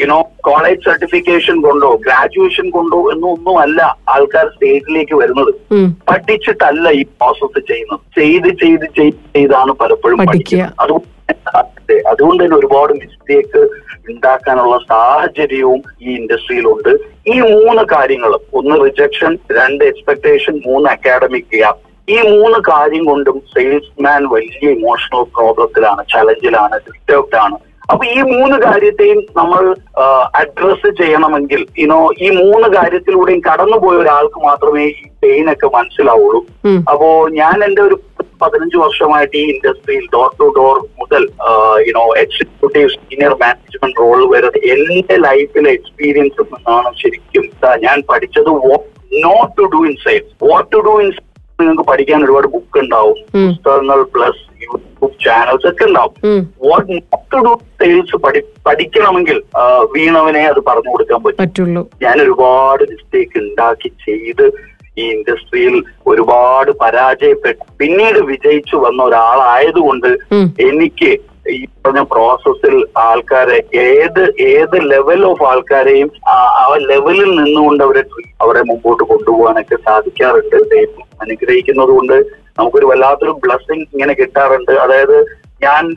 യുനോ 0.00 0.20
കോളേജ് 0.48 0.82
സർട്ടിഫിക്കേഷൻ 0.88 1.56
കൊണ്ടോ 1.66 1.90
ഗ്രാജുവേഷൻ 2.06 2.68
കൊണ്ടോ 2.78 3.00
എന്നൊന്നും 3.14 3.56
അല്ല 3.64 3.80
ആൾക്കാർ 4.14 4.48
സ്റ്റേജിലേക്ക് 4.54 5.16
വരുന്നത്. 5.22 5.52
പഠിച്ചിട്ടല്ല 6.10 6.88
ഈ 7.00 7.04
പ്രോസസ്സ് 7.20 7.62
ചെയ്യുന്നത്. 7.70 8.02
ചെയ്ത് 8.18 8.50
ചെയ്ത് 8.64 8.86
ചെയ്ത് 8.98 9.18
ചെയ്താണ് 9.36 9.74
പലപ്പോഴും 9.82 10.20
പഠിക്കുക. 10.30 10.64
അതുകൊണ്ട് 10.84 11.08
അതുകൊണ്ട് 12.10 12.40
തന്നെ 12.42 12.56
ഒരുപാട് 12.60 12.92
മിസ്റ്റേക്ക് 13.00 13.60
ഉണ്ടാക്കാനുള്ള 14.10 14.76
സാഹചര്യവും 14.92 15.80
ഈ 16.02 16.08
ഇൻഡസ്ട്രിയിലുണ്ട്. 16.20 16.92
ഈ 17.32 17.36
മൂന്ന് 17.52 17.82
കാര്യങ്ങളും 17.94 18.42
ഒന്ന് 18.58 18.76
റിജക്ഷൻ 18.84 19.32
രണ്ട് 19.58 19.84
എക്സ്പെക്ടേഷൻ 19.84 20.54
മൂന്ന് 20.68 20.88
അക്കാഡമിക് 20.94 21.50
ഗ്യാപ്പ് 21.54 21.82
ഈ 22.08 22.16
മൂന്ന് 22.28 22.58
കാര്യം 22.68 23.02
കൊണ്ടും 23.04 23.36
സെയിൽസ്മാൻ 23.54 24.22
വലിയ 24.32 24.70
ഇമോഷണൽ 24.78 25.24
പ്രോബ്ലത്തിലാണ് 25.36 26.02
ചലഞ്ചിലാണ് 26.14 26.78
ഡിസ്റ്റർബ്ഡ് 26.86 27.38
ആണ് 27.44 27.58
അപ്പൊ 27.92 28.04
ഈ 28.14 28.18
മൂന്ന് 28.32 28.56
കാര്യത്തെയും 28.64 29.20
നമ്മൾ 29.36 29.62
അഡ്രസ് 30.40 30.90
ചെയ്യണമെങ്കിൽ 31.00 31.62
ഇനോ 31.84 31.98
ഈ 32.24 32.28
മൂന്ന് 32.40 32.68
കാര്യത്തിലൂടെയും 32.76 33.40
കടന്നുപോയ 33.48 33.96
ഒരാൾക്ക് 33.96 34.40
മാത്രമേ 34.48 34.84
ഈ 34.92 35.06
പെയിൻ 35.22 35.46
ഒക്കെ 35.52 35.68
മനസ്സിലാവുള്ളൂ. 35.76 36.40
അപ്പോ 36.90 37.08
ഞാൻ 37.40 37.56
എന്റെ 37.68 37.82
ഒരു 37.88 37.96
പതിനഞ്ച് 38.42 38.76
വർഷമായിട്ട് 38.82 39.36
ഈ 39.40 39.44
ഇൻഡസ്ട്രിയിൽ 39.54 40.04
ഡോർ 40.14 40.28
ടു 40.40 40.46
ഡോർ 40.58 40.76
മുതൽ 41.00 41.24
you know 41.88 42.04
executive 42.22 42.92
senior 42.96 43.34
management 43.42 44.00
role 44.02 44.20
വരെ 44.34 44.50
എന്റെ 44.74 45.16
ലൈഫിലെ 45.28 45.72
എക്സ്പീരിയൻസ് 45.78 46.46
നിന്നാണ് 46.52 46.92
ശരിക്കും. 47.02 47.46
ഞാൻ 47.86 47.98
പഠിച്ചത് 48.12 48.50
not 49.26 49.50
to 49.58 49.66
do 49.74 49.80
inside 50.04 50.28
what 50.50 50.70
to 50.74 50.80
do 50.88 50.94
in 51.02 51.10
നിങ്ങൾക്ക് 51.60 51.84
പഠിക്കാൻ 51.90 52.18
ഒരുപാട് 52.26 52.48
ബുക്ക് 52.54 52.78
ഉണ്ടാവും. 52.84 53.18
പുസ്തകങ്ങൾ 53.32 53.98
പ്ലസ് 54.14 54.42
യൂട്യൂബ് 54.64 55.14
ചാനൽസ് 55.24 55.66
ഒക്കെ 55.70 55.84
ഉണ്ടാവും. 55.88 56.14
What 56.68 56.88
not 56.92 57.26
to 57.34 57.40
do 57.46 57.52
sales 57.80 58.16
പഠിക്കണമെങ്കിൽ 58.68 59.38
വീണവനെ 59.94 60.42
അത് 60.52 60.60
പറഞ്ഞു 60.68 60.90
കൊടുക്കാൻ 60.94 61.20
പറ്റും. 61.26 61.86
ഞാൻ 62.04 62.16
ഒരുപാട് 62.26 62.84
മിസ്റ്റേക്ക് 62.92 63.38
ഉണ്ടാക്കി 63.44 63.90
ചെയ്ത് 64.06 64.46
ഈ 64.98 65.10
ഇൻഡസ്ട്രിയിൽ 65.10 65.84
ഒരുപാട് 66.06 66.70
പരാജയപ്പെട്ടു. 66.70 67.72
പിന്നീട് 67.78 68.18
വിജയിച്ചു 68.18 68.76
വന്ന 68.76 69.02
ഒരാളായതുകൊണ്ട്. 69.02 70.06
എനിക്ക് 70.62 71.20
ഈ 71.50 71.64
പറഞ്ഞ 71.64 72.00
പ്രോസസ്സിൽ 72.00 72.86
ആൾക്കാരെ 72.98 73.62
ഏത് 73.74 74.34
ഏത് 74.40 74.90
ലെവൽ 74.90 75.24
ഓഫ് 75.24 75.42
ആൾക്കാരെയും 75.42 76.10
ആ- 76.28 76.76
ലെവലിൽ 76.80 77.44
നിന്നുകൊണ്ട് 77.44 77.84
അവരെ 77.84 78.04
അവരെ 78.40 78.62
മുമ്പോട്ട് 78.62 79.02
കൊണ്ടുപോകാനൊക്കെ 79.02 79.76
സാധിക്കാറുണ്ട്. 79.76 80.70
ദൈവം 80.70 81.02
അനുഗ്രഹിക്കുന്നത് 81.22 81.88
കൊണ്ട് 81.88 82.26
നമുക്കൊരു 82.58 82.86
വല്ലാത്തൊരു 82.86 83.30
ബ്ലസ്സിങ് 83.30 83.84
ഇങ്ങനെ 83.92 84.14
കിട്ടാറുണ്ട്. 84.14 84.70
അതായത് 84.70 85.20
ഞാൻ 85.62 85.94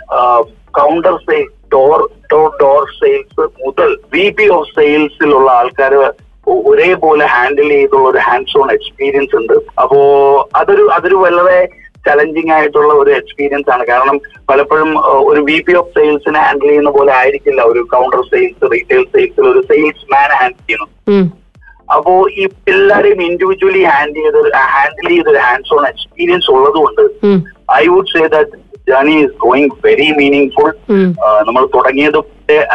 counter 0.72 1.16
sale 1.16 1.48
door 1.74 2.12
door 2.34 2.52
door 2.62 2.84
sales 2.84 3.42
മുതൽ 3.42 3.98
വി 4.14 4.30
പി 4.30 4.50
ഓഫ് 4.50 4.70
സെയിൽസിലുള്ള 4.70 5.52
ആൾക്കാർ 5.52 6.14
ഒരേപോലെ 6.48 7.26
ഹാൻഡിൽ 7.36 7.70
ചെയ്തുള്ള 7.76 8.06
ഒരു 8.10 8.22
ഹാൻഡ്സ് 8.28 8.58
ഓൺ 8.62 8.70
എക്സ്പീരിയൻസ് 8.72 9.36
ഉണ്ട്. 9.40 9.54
അപ്പോ 9.84 10.00
അതൊരു 10.62 10.86
അതൊരു 10.96 11.18
വളരെ 11.26 11.60
ചലഞ്ചിങ് 12.08 12.52
ആയിട്ടുള്ള 12.56 12.94
ഒരു 13.02 13.12
എക്സ്പീരിയൻസ് 13.20 13.70
ആണ്. 13.74 13.84
കാരണം 13.92 14.18
പലപ്പോഴും 14.50 14.90
ഒരു 15.30 15.42
വി 15.50 15.58
പി 15.68 15.74
ഓഫ് 15.82 15.94
സെയിൽസിനെ 15.98 16.40
ഹാൻഡിൽ 16.46 16.70
ചെയ്യുന്ന 16.70 16.92
പോലെ 16.98 17.12
ആയിരിക്കില്ല 17.20 17.62
ഒരു 17.72 17.84
കൗണ്ടർ 17.94 18.22
സെയിൽസ് 18.32 18.72
റീറ്റെയിൽ 18.74 19.06
സെയിൽസിൽ 19.14 19.48
ഒരു 19.54 19.62
സെയിൽസ് 19.72 20.06
മാൻ 20.14 20.32
ഹാൻഡിൽ 20.40 20.66
ചെയ്യുന്നു 20.68 20.90
അപ്പോ 21.96 22.12
ഈ 22.40 22.44
എല്ലാരെയും 22.74 23.20
ഇൻഡിവിജ്വലി 23.30 23.84
ഹാൻഡിൽ 23.94 24.24
ചെയ്ത് 24.26 24.52
ഹാൻഡിൽ 24.76 25.08
ചെയ്തൊരു 25.14 25.42
ഹാൻഡ്സ് 25.48 25.74
ഓൺ 25.78 25.84
എക്സ്പീരിയൻസ് 25.92 26.52
ഉള്ളതുകൊണ്ട്. 26.52 27.04
I 27.82 27.84
would 27.94 28.12
say 28.14 28.22
that 28.36 28.62
journey 28.90 29.16
is 29.24 29.36
going 29.46 29.76
very 29.86 30.08
meaningful 30.56 30.72
നമ്മൾ 31.48 31.64
തുടങ്ങിയത് 31.76 32.20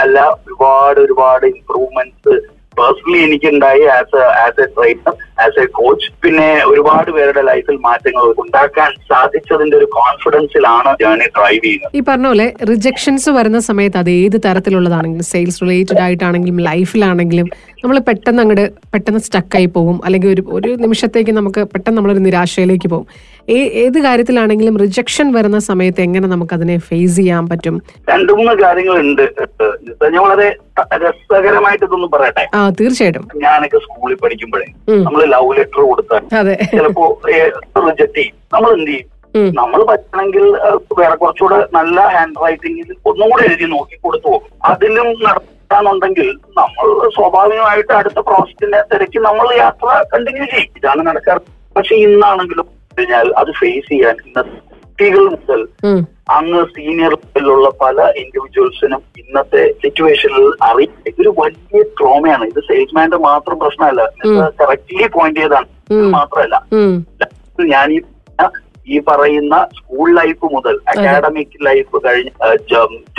അല്ല 0.02 0.18
ഒരുപാട് 0.46 1.00
ഒരുപാട് 1.06 1.46
improvements 1.46 2.36
personally 2.78 3.18
എനിക്കുണ്ടായി 3.24 3.84
as 3.94 4.16
a 4.16 4.26
as 4.42 4.60
a 4.60 4.68
trainer 4.74 5.14
as 5.40 5.60
a 5.60 5.64
coach 5.64 6.12
പിന്നെ 6.22 6.62
ഒരുപാട് 6.66 7.10
പേരുടെ 7.10 7.42
ലൈഫിൽ 7.42 7.76
മാറ്റങ്ങൾ 7.76 8.22
ഉണ്ടാക്കാൻ 8.22 8.90
സാധിച്ചതിന്റെ 8.90 9.76
ഒരു 9.76 9.84
കോൺഫിഡൻസിലാണ് 9.84 10.96
ജേണി 11.00 11.24
ഡ്രൈവ് 11.38 11.64
ചെയ്യുന്നത്. 11.64 11.96
ഈ 11.96 12.02
പറഞ്ഞ 12.08 12.26
പോലെ 12.26 12.52
റിജക്ഷൻസ് 12.70 13.30
വരുന്ന 13.30 13.58
സമയത്ത് 13.58 13.96
അത് 13.96 14.10
ഏത് 14.10 14.40
തരത്തിലുള്ളതാണെങ്കിലും 14.44 15.24
സെയിൽസ് 15.24 15.62
റിലേറ്റഡ് 15.62 16.00
ആയിട്ടാണെങ്കിലും 16.00 16.60
ലൈഫിലാണെങ്കിലും 16.60 17.46
നമ്മൾ 17.84 17.98
പെട്ടെന്ന് 17.98 18.42
അങ്ങോട്ട് 18.42 18.70
പെട്ടെന്ന് 18.92 19.20
സ്റ്റക്കായി 19.20 19.66
പോകും. 19.66 20.00
അല്ലെങ്കിൽ 20.04 20.28
ഒരു 20.28 20.44
ഒരു 20.52 20.68
നിമിഷത്തേക്ക് 20.68 21.30
നമുക്ക് 21.30 21.64
പെട്ടെന്ന് 21.64 21.96
നമ്മളൊരു 21.96 22.18
നിരാശയിലേക്ക് 22.18 22.88
പോകും. 22.88 23.06
ഏ- 23.48 23.68
ഏത് 23.68 24.02
കാര്യത്തിലാണെങ്കിലും 24.02 24.78
റിജക്ഷൻ 24.78 25.32
വരുന്ന 25.32 25.58
സമയത്ത് 25.58 26.00
എങ്ങനെ 26.00 26.28
നമുക്ക് 26.28 26.54
അതിനെ 26.54 26.78
ഫേസ് 26.78 27.16
ചെയ്യാൻ 27.16 27.48
പറ്റും? 27.48 27.82
രണ്ടു 28.10 28.32
മൂന്ന് 28.32 28.52
കാര്യങ്ങളുണ്ട്. 28.52 29.22
ഞാൻ 30.02 30.22
വളരെ 30.22 30.56
രസകരമായിട്ട് 30.94 31.84
ഇതൊന്നും 31.84 32.10
പറയട്ടെ? 32.10 32.48
ആ 32.54 32.70
തീർച്ചയായിട്ടും. 32.70 33.28
ഞാനൊക്കെ 33.36 33.76
സ്കൂളിൽ 33.76 34.16
പഠിക്കുമ്പോഴേ 34.16 34.64
നമ്മൾ 34.88 35.18
നമ്മൾ 35.18 35.27
ലവ് 35.34 35.52
ലെറ്റർ 35.58 35.82
കൊടുത്താൽ 35.90 36.24
ചിലപ്പോ 36.72 37.04
റിജക്ട് 37.86 38.18
ചെയ്യും 38.18 38.36
നമ്മൾ 38.54 38.70
എന്ത് 38.78 38.90
ചെയ്യും? 38.90 39.06
നമ്മൾ 39.60 39.80
പറ്റണമെങ്കിൽ 39.88 40.44
വേറെ 40.98 41.16
കുറച്ചുകൂടെ 41.22 41.58
നല്ല 41.76 41.98
ഹാൻഡ് 42.14 42.40
റൈറ്റിംഗിൽ 42.44 42.88
ഒന്നും 43.10 43.26
കൂടെ 43.32 43.44
എഴുതി 43.48 43.66
നോക്കി 43.74 43.96
കൊടുത്തു 44.04 44.28
പോകും. 44.32 44.48
അതിലും 44.70 45.08
നടത്താനുണ്ടെങ്കിൽ 45.26 46.28
നമ്മൾ 46.58 46.86
സ്വാഭാവികമായിട്ട് 47.16 47.92
അടുത്ത 48.00 48.18
പ്രോജക്റ്റിന്റെ 48.28 48.80
തിരക്ക് 48.92 49.20
നമ്മൾ 49.28 49.46
യാത്ര 49.64 49.88
കണ്ടിന്യൂ 50.12 50.46
ചെയ്യും. 50.54 50.72
ഇതാണ് 50.80 51.02
നടക്കാറ്. 51.10 51.42
പക്ഷെ 51.76 51.94
ഇന്നാണെങ്കിലും 52.06 52.68
കഴിഞ്ഞാൽ 52.98 53.28
അത് 53.40 53.50
ഫേസ് 53.60 53.88
ചെയ്യാൻ 53.92 54.16
ഇന്നത്തെ 54.26 54.56
കുട്ടികൾ 54.84 55.24
മുതൽ. 55.34 55.60
അങ്ങ് 56.28 56.60
സീനിയർ 56.66 57.12
ലെവലിലുള്ള 57.12 57.68
പല 57.80 58.00
ഇൻഡിവിജ്വൽസിനും 58.16 59.02
ഇന്നത്തെ 59.18 59.62
സിറ്റുവേഷനിൽ 59.82 60.46
അറിയില്ല 60.62 60.96
ഇതൊരു 61.06 61.34
വലിയ 61.38 61.82
ട്രോമയാണ് 61.98 62.44
ഇത് 62.44 62.60
സെയിൽസ്മാന്റെ 62.60 63.16
മാത്രം 63.16 63.58
പ്രശ്നമല്ല. 63.58 64.02
കറക്റ്റ്ലി 64.60 65.08
പോയിന്റ് 65.08 65.40
ചെയ്താണ് 65.40 65.68
മാത്രമല്ല. 66.10 66.56
ഞാൻ 67.70 67.92
ഈ 67.92 67.98
ഈ 68.88 68.98
പറയുന്ന 69.06 69.54
സ്കൂൾ 69.78 70.08
ലൈഫ് 70.18 70.46
മുതൽ 70.54 70.76
അക്കാഡമിക് 70.92 71.56
ലൈഫ് 71.66 71.96
കഴിഞ്ഞ് 72.04 72.32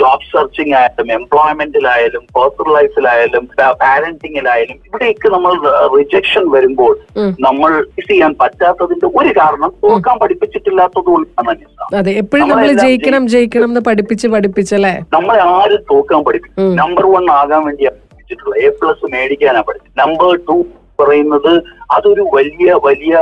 ജോബ് 0.00 0.26
സെർച്ചിങ് 0.30 0.74
ആയാലും 0.78 1.10
എംപ്ലോയ്മെന്റിലായാലും 1.16 2.24
പേഴ്സണൽ 2.36 2.70
ലൈഫിലായാലും 2.76 3.44
പാരന്റിങ്ങിലായാലും 3.82 4.76
ഇവിടെയൊക്കെ 4.88 5.28
നമ്മൾ 5.28 5.54
റിജക്ഷൻ 5.94 6.44
വരുമ്പോൾ 6.50 6.92
നമ്മൾ 7.46 7.70
ചെയ്യാൻ 8.02 8.34
പറ്റാത്തതിന്റെ 8.40 9.08
ഒരു 9.20 9.32
കാരണം 9.38 9.72
തോക്കാൻ 9.84 10.18
പഠിപ്പിച്ചിട്ടില്ലാത്തത് 10.22 11.10
കൊണ്ടാണ് 11.10 11.56
അതെ 12.00 12.12
എപ്പോഴും 12.22 12.46
നമ്മൾ 12.46 12.68
ജയിക്കണം 12.82 13.24
ജയിക്കണം 13.28 13.70
എന്ന് 13.70 13.82
പഠിപ്പിച്ച് 13.86 14.26
പഠിപ്പിച്ചല്ലേ? 14.34 14.94
നമ്മളെ 15.14 15.42
ആരും 15.54 15.82
തോക്കാൻ 15.90 16.20
പഠിപ്പിക്കും 16.26 16.76
നമ്പർ 16.80 17.06
വൺ 17.12 17.26
ആകാൻ 17.32 17.62
വേണ്ടിയാണ് 17.66 17.98
എ 18.60 18.68
പ്ലസ് 18.76 19.06
മേടിക്കാനാണ് 19.12 19.66
പഠിച്ചത്. 19.68 19.92
നമ്പർ 20.00 20.28
ടു 20.48 20.56
പറയുന്നത് 21.00 21.52
അതൊരു 21.96 22.24
വലിയ 22.36 22.70
വലിയ 22.86 23.14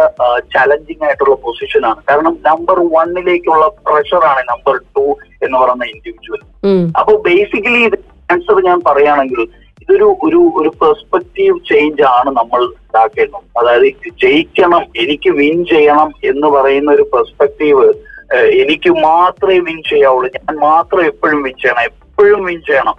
ചലഞ്ചിങ് 0.55 1.05
ആയിട്ടുള്ള 1.07 1.37
പൊസിഷനാണ് 1.47 2.01
കാരണം 2.11 2.35
നമ്പർ 2.49 2.79
വണ്ണിലേക്കുള്ള 2.97 3.67
പ്രഷറാണ് 3.87 4.43
നമ്പർ 4.53 4.77
ടു 4.97 5.07
എന്ന് 5.47 5.57
പറയുന്ന 5.63 5.87
ഇൻഡിവിജ്വൽ. 5.95 6.43
അപ്പൊ 7.01 7.15
ബേസിക്കലി 7.29 7.83
ഇത് 7.89 7.99
ആൻസർ 8.35 8.59
ഞാൻ 8.71 8.79
പറയുകയാണെങ്കിൽ 8.89 9.43
ഇതൊരു 9.83 10.09
ഒരു 10.27 10.41
ഒരു 10.61 10.71
പെർസ്പെക്റ്റീവ് 10.81 11.55
ചേഞ്ച് 11.69 12.05
ആണ് 12.17 12.31
നമ്മൾ 12.39 12.61
ഉണ്ടാക്കേണ്ടത് 12.81 13.47
അതായത് 13.61 14.09
ജയിക്കണം 14.23 14.83
എനിക്ക് 15.03 15.31
വിൻ 15.41 15.59
ചെയ്യണം 15.73 16.11
എന്ന് 16.31 16.49
പറയുന്ന 16.57 16.91
ഒരു 16.97 17.05
പെർസ്പെക്റ്റീവ് 17.15 17.87
എനിക്ക് 18.63 18.91
മാത്രമേ 19.07 19.59
വിൻ 19.69 19.79
ചെയ്യാവുള്ളൂ. 19.91 20.29
ഞാൻ 20.39 20.55
മാത്രം 20.69 21.03
എപ്പോഴും 21.11 21.41
വിൻ 21.47 21.57
ചെയ്യണം. 21.63 21.95
എപ്പോഴും 22.19 22.41
വിൻ 22.47 22.57
ചെയ്യണം. 22.69 22.97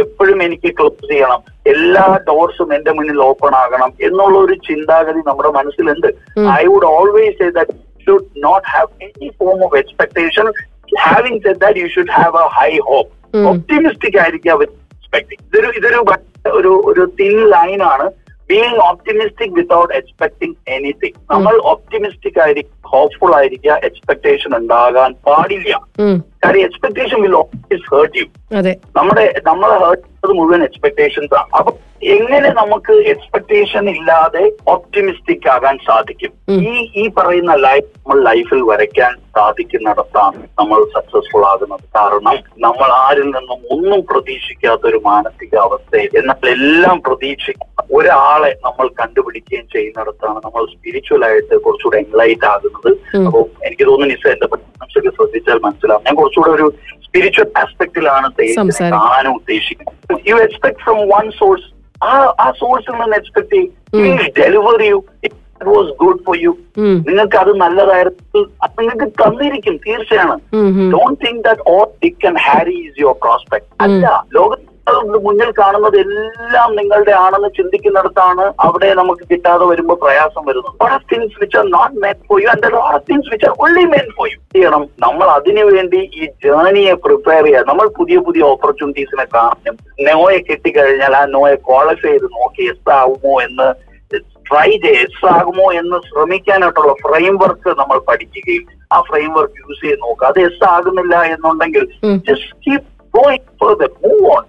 എപ്പോഴും 0.00 0.38
എനിക്ക് 0.46 0.70
ക്ലോസ് 0.78 1.06
ചെയ്യണം. 1.10 1.40
എല്ലാ 1.72 2.02
ഡോർസും 2.26 2.70
എന്റെ 2.76 2.92
മുന്നിൽ 2.96 3.20
ഓപ്പൺ 3.26 3.52
ആകണം 3.60 3.90
എന്നുള്ള 4.06 4.36
ഒരു 4.46 4.54
ചിന്താഗതി 4.66 5.20
നമ്മുടെ 5.28 5.50
മനസ്സിലുണ്ട്. 5.58 6.08
I 6.56 6.64
would 6.70 6.88
always 6.96 7.36
say 7.38 7.48
that 7.58 7.76
should 8.04 8.28
not 8.46 8.66
have 8.72 8.90
any 9.06 9.28
form 9.38 9.58
of 9.66 9.78
expectation 9.80 10.48
having 11.04 11.40
said 11.46 11.60
that 11.64 11.84
you 11.84 11.88
should 11.94 12.14
have 12.18 12.42
a 12.42 12.48
high 12.58 12.70
hope. 12.90 13.10
Optimistic 13.52 14.18
ആയിരിക്കും 14.24 14.52
അവർ 14.56 14.68
എക്സ്പെക്ടിങ് 14.96 15.42
ഇതൊരു 15.48 15.70
ഇതൊരു 15.80 16.00
ഒരു 16.58 16.72
ഒരു 16.92 17.02
തിൻ 17.20 17.34
ലൈനാണ് 17.54 18.08
being 18.52 18.80
optimistic 18.82 19.54
without 19.54 19.94
expecting 19.94 20.56
anything 20.68 21.18
നമ്മൾ 21.30 21.54
ഓപ്റ്റിമിസ്റ്റിക് 21.64 22.40
ആയിരിക്കും 22.40 22.76
ഹോപ്പ്ഫുൾ 22.90 23.34
ആയിരിക്കുക 23.34 23.78
എക്സ്പെക്ടേഷൻ 23.82 24.56
ഉണ്ടാകാൻ 24.56 25.12
പാടില്ല. 25.26 25.74
കാര്യം 26.44 26.64
expectation 26.64 27.20
will 27.22 27.34
always 27.34 27.86
hurt 27.92 28.18
you 28.18 28.26
നമ്മുടെ 28.96 29.24
നമ്മളെ 29.46 29.76
ഹേർട്ട് 29.78 30.02
ചെയ്യുന്നത് 30.02 30.34
മുഴുവൻ 30.38 30.62
എക്സ്പെക്ടേഷൻസ് 30.64 31.34
ആണ് 31.34 31.48
അപ്പൊ 31.58 31.72
എങ്ങനെ 32.14 32.48
നമുക്ക് 32.58 32.94
എക്സ്പെക്ടേഷൻ 33.12 33.84
ഇല്ലാതെ 33.90 34.44
ഒപ്റ്റിമിസ്റ്റിക് 34.74 35.48
ആകാൻ 35.54 35.76
സാധിക്കും? 35.88 36.32
ഈ 36.50 36.72
ഈ 37.02 37.04
പറയുന്ന 37.18 37.54
ലൈഫ് 37.66 37.88
നമ്മൾ 37.96 38.18
ലൈഫിൽ 38.28 38.62
വരയ്ക്കാൻ 38.70 39.12
സാധിക്കുന്നിടത്താണ് 39.36 40.40
നമ്മൾ 40.60 40.78
സക്സസ്ഫുൾ 40.94 41.44
ആകുന്നത്. 41.50 41.84
കാരണം 41.98 42.36
നമ്മൾ 42.66 42.88
ആരിൽ 43.06 43.28
നിന്നും 43.36 43.60
ഒന്നും 43.74 44.00
പ്രതീക്ഷിക്കാത്ത 44.10 44.86
ഒരു 44.90 45.00
മാനസിക 45.10 45.56
അവസ്ഥയിൽ 45.66 46.10
എന്നാൽ 46.20 46.48
എല്ലാം 46.56 46.98
പ്രതീക്ഷിക്കുന്ന 47.08 47.86
ഒരാളെ 47.98 48.52
നമ്മൾ 48.66 48.88
കണ്ടുപിടിക്കുകയും 49.00 49.66
ചെയ്യുന്നിടത്താണ് 49.74 50.40
നമ്മൾ 50.46 50.64
സ്പിരിച്വൽ 50.72 51.24
ആയിട്ട് 51.28 51.54
കുറച്ചുകൂടെ 51.66 51.98
എൻലൈറ്റ് 52.04 52.48
ആകുന്നത്. 52.54 52.90
അപ്പോൾ 53.26 53.44
എനിക്ക് 53.68 53.86
തോന്നുന്നു 53.90 54.14
നിസ 54.14 54.26
എന്റെ 54.34 54.48
മനസ്സിലൊക്കെ 54.54 55.12
ശ്രദ്ധിച്ചാൽ 55.18 55.60
മനസ്സിലാവും. 55.66 56.04
ഞാൻ 56.08 56.16
കുറച്ചുകൂടെ 56.20 56.52
ഒരു 56.58 56.66
സ്പിരിച്വൽ 57.04 57.48
ആസ്പെക്ടിലാണ് 57.62 58.28
കാണാനും 58.96 59.32
ഉദ്ദേശിക്കുന്നത്. 59.40 60.18
You 60.30 60.36
expect 60.46 60.82
from 60.86 60.98
one 61.14 61.30
source 61.40 61.68
ആ 62.02 62.34
ആ 62.40 62.50
സോഴ്സിൽ 62.50 62.92
നിന്ന് 62.92 63.16
എക്സ്പെക്ട് 63.16 63.54
ചെയ്യും. 63.54 63.70
Deliver 64.38 64.82
you 64.82 64.98
it 65.24 65.66
was 65.66 65.90
good 66.02 66.20
for 66.26 66.36
you. 66.42 66.52
നിങ്ങൾക്ക് 66.78 67.36
അത് 67.36 67.52
നല്ലതായിരുന്നു. 67.60 68.42
അത് 68.62 68.72
നിങ്ങൾക്ക് 68.80 69.08
തന്നിരിക്കും 69.22 69.76
തീർച്ചയാണ്. 69.76 70.36
Don. 70.54 70.90
Don't 70.94 71.20
think 71.26 71.44
that 71.44 71.60
all 71.66 71.86
Dick 72.04 72.26
and 72.26 72.38
Harry 72.38 72.76
is 72.86 73.00
your 73.00 73.16
prospect 73.22 73.66
അല്ല 73.80 74.24
ലോകത്ത് 74.34 74.71
മുന്നിൽ 75.24 75.52
കാണുന്നത് 75.58 75.96
എല്ലാം 75.96 76.76
നിങ്ങളുടെ 76.76 77.12
ആണെന്ന് 77.12 77.48
ചിന്തിക്കുന്നിടത്താണ് 77.56 78.52
അവിടെ 78.60 78.94
നമുക്ക് 78.94 79.24
കിട്ടാതെ 79.30 79.64
വരുമ്പോൾ 79.64 79.98
പ്രയാസം 80.02 80.42
വരുന്നത്. 80.46 81.00
Things 81.12 81.38
which 81.42 81.54
are 81.60 81.68
not 81.68 81.92
meant 81.94 82.20
for 82.28 82.40
you 82.40 82.48
and 82.48 82.62
there 82.62 82.74
are 82.74 82.82
lot 82.82 82.94
of 82.94 83.04
things 83.10 83.24
which 83.32 83.44
are 83.48 83.54
only 83.64 83.84
meant 83.84 84.10
for 84.18 84.26
you? 84.32 84.38
ചെയ്യണം? 84.54 84.88
നമ്മൾ 84.98 85.26
അതിനു 85.28 85.64
വേണ്ടി 85.64 86.00
ഈ 86.14 86.26
ജേണിയെ 86.44 86.92
പ്രിപ്പയർ 86.92 87.44
ചെയ്യുക 87.44 87.64
നമ്മൾ 87.68 87.88
പുതിയ 87.98 88.18
പുതിയ 88.18 88.42
ഓപ്പർച്യൂണിറ്റീസിനെ 88.42 89.26
കാണും. 89.34 89.76
നോയെ 90.08 90.38
കിട്ടിക്കഴിഞ്ഞാൽ 90.38 91.16
ആ 91.16 91.24
നോയെ 91.24 91.54
ക്വാളിഫൈ 91.54 92.10
ചെയ്ത് 92.10 92.24
നോക്കി 92.24 92.62
എസ് 92.62 92.90
ആകുമോ 92.90 93.40
എന്ന് 93.42 93.68
ട്രൈ 94.50 94.70
ചെയ്ത് 94.70 94.86
എസ് 94.86 95.26
ആകുമോ 95.26 95.72
എന്ന് 95.72 95.98
ശ്രമിക്കാനായിട്ടുള്ള 96.08 96.92
ഫ്രെയിം 96.92 97.38
വർക്ക് 97.42 97.70
നമ്മൾ 97.80 97.98
പഠിക്കുകയും 98.08 98.64
ആ 98.92 99.00
ഫ്രെയിം 99.00 99.32
വർക്ക് 99.32 99.68
യൂസ് 99.68 99.82
ചെയ്ത് 99.84 100.00
നോക്കുക. 100.00 100.26
അത് 100.26 100.40
എസ് 100.40 100.64
ആകുന്നില്ല 100.64 101.16
എന്നുണ്ടെങ്കിൽ. 101.34 101.84
Just 102.30 102.56
keep 102.66 102.88
going 103.18 103.48
further 103.60 103.90
move 104.04 104.24
on. 104.34 104.44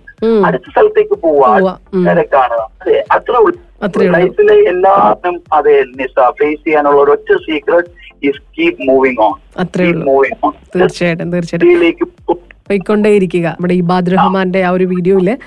അടുത്ത 0.45 0.63
സ്ഥലത്തേക്ക് 0.71 1.15
പോവുക 1.21 1.59
പോവാ. 1.59 1.77
ഉം. 1.93 2.05
കാണുക 2.33 2.61
അതെ 2.81 3.03
അത്രേ 3.11 3.35
ഉള്ളൂ. 3.35 3.59
ലൈഫിലെ 3.97 4.53
എല്ലാത്തിനും 4.53 5.41
അതെ 5.53 5.83
നിസ 5.95 6.15
ഫേസ് 6.29 6.67
ചെയ്യാനുള്ള 6.67 7.01
ഒരു 7.01 7.11
ഒറ്റ 7.11 7.33
secret 7.37 7.89
is 8.25 8.41
keep 8.57 8.81
moving 8.87 9.21
on 9.21 9.33
keep 9.77 10.03
moving 10.05 10.45
on 10.45 10.53
തീർച്ചയായിട്ടും 10.79 11.33
തീർച്ചയായിട്ടും. 11.33 12.37
പോയിക്കൊണ്ടേയിരിക്കുക. 12.69 13.47
നമ്മുടെ 13.47 13.73
ഇബാദ് 13.73 14.11
റഹ്മാന്റെ 14.11 14.63
ആ 14.63 14.69
ഒരു 14.69 14.83
വീഡിയോയിൽ 14.83 15.37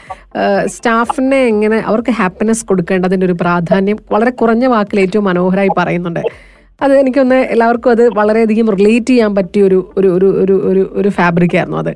സ്റ്റാഫിനെ 0.64 1.46
എങ്ങനെ 1.46 1.78
അവർക്ക് 1.86 2.10
ഹാപ്പിനെസ് 2.10 2.66
കൊടുക്കേണ്ടതിന്റെ 2.66 3.26
ഒരു 3.26 3.32
പ്രാധാന്യം 3.32 3.96
വളരെ 4.12 4.30
കുറഞ്ഞ 4.30 4.66
വാക്കിൽ 4.66 5.00
ഏറ്റവും 5.00 5.24
മനോഹരമായി 5.24 5.68
പറയുന്നുണ്ട്. 5.78 6.20
അത് 6.82 6.98
എനിക്കൊന്ന് 6.98 7.34
എല്ലാവർക്കും 7.34 7.90
അത് 7.90 8.08
വളരെയധികം 8.08 8.70
റിലേറ്റ് 8.70 9.06
ചെയ്യാൻ 9.06 9.34
പറ്റിയ 9.34 9.62
ഒരു 9.62 9.92
ഒരു 9.98 10.08
ഒരു 10.08 10.26
ഒരു 10.26 10.52
ഒരു 10.52 10.90
ഒരു 10.92 11.08
ഫാബ്രിക് 11.08 11.56
ആയിരുന്നു 11.56 11.76
അത്. 11.76 11.92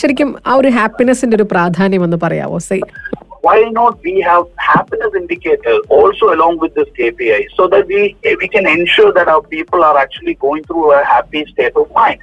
ശരിക്കും 0.00 0.30
ആ 0.46 0.54
ഒരു 0.60 0.70
ഹാപ്പിനെസിന്റെ 0.78 1.36
ഒരു 1.36 1.46
പ്രാധാന്യം 1.54 2.04
എന്ന് 2.08 2.20
പറയാവോ 2.26 2.60
say 2.70 2.80
why 3.46 3.56
not 3.78 3.94
we 4.08 4.12
have 4.26 4.44
happiness 4.66 5.12
indicator 5.20 5.74
also 5.96 6.26
along 6.34 6.54
with 6.62 6.72
this 6.78 6.90
KPI 6.98 7.40
so 7.56 7.62
that 7.72 7.82
we 7.92 7.98
we 8.42 8.46
can 8.54 8.66
ensure 8.76 9.10
that 9.18 9.28
our 9.32 9.42
people 9.54 9.80
are 9.88 9.96
actually 10.04 10.34
going 10.46 10.62
through 10.68 10.86
a 10.98 11.02
happy 11.04 11.42
state 11.52 11.76
of 11.82 11.88
mind. 12.00 12.20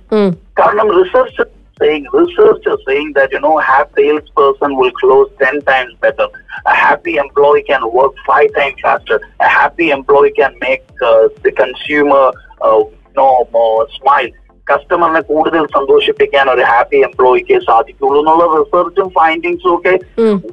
കാരണം 0.61 0.88
research 1.00 1.43
saying, 1.79 2.07
researchers 2.13 2.79
saying 2.88 3.13
that, 3.13 3.31
you 3.31 3.39
know, 3.39 3.57
happy 3.57 4.03
salesperson 4.07 4.75
will 4.77 4.91
close 4.91 5.29
10 5.39 5.61
times 5.61 5.93
better. 6.00 6.27
A 6.65 6.75
happy 6.75 7.17
employee 7.17 7.63
can 7.63 7.81
work 7.91 8.13
five 8.25 8.50
times 8.53 8.75
faster. 8.81 9.19
A 9.39 9.50
happy 9.50 9.89
employee 9.89 10.33
can 10.33 10.53
make 10.59 10.83
uh, 11.03 11.29
the 11.41 11.51
consumer, 11.51 12.31
uh, 12.61 12.77
you 12.77 13.15
know, 13.15 13.47
more 13.51 13.88
smile. 14.00 14.29
കസ്റ്റമറിനെ 14.66 15.20
കൂടുതൽ 15.20 15.62
സന്തോഷിപ്പിക്കാൻ 15.76 16.46
ഒരു 16.50 16.62
happy 16.70 16.99
എംപ്ലോയിക്ക് 17.08 17.56
സാധിക്കുള്ളൂ 17.68 18.18
എന്നുള്ള 18.20 18.44
റിസർച്ചും 18.56 19.08
ഫൈൻഡിങ്സും 19.08 19.73
ഒക്കെ 19.76 19.94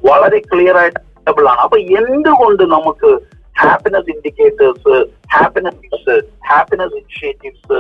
വളരെ 0.09 0.39
clear 0.51 0.77
ആയിട്ട് 0.77 0.99
ആണ്. 1.49 1.59
അപ്പൊ 1.65 1.77
എന്തുകൊണ്ട് 1.99 2.63
നമുക്ക് 2.75 3.09
happiness 3.55 4.09
indicators 4.09 4.95
happiness 5.33 6.15
happiness 6.49 6.95
initiatives 7.01 7.79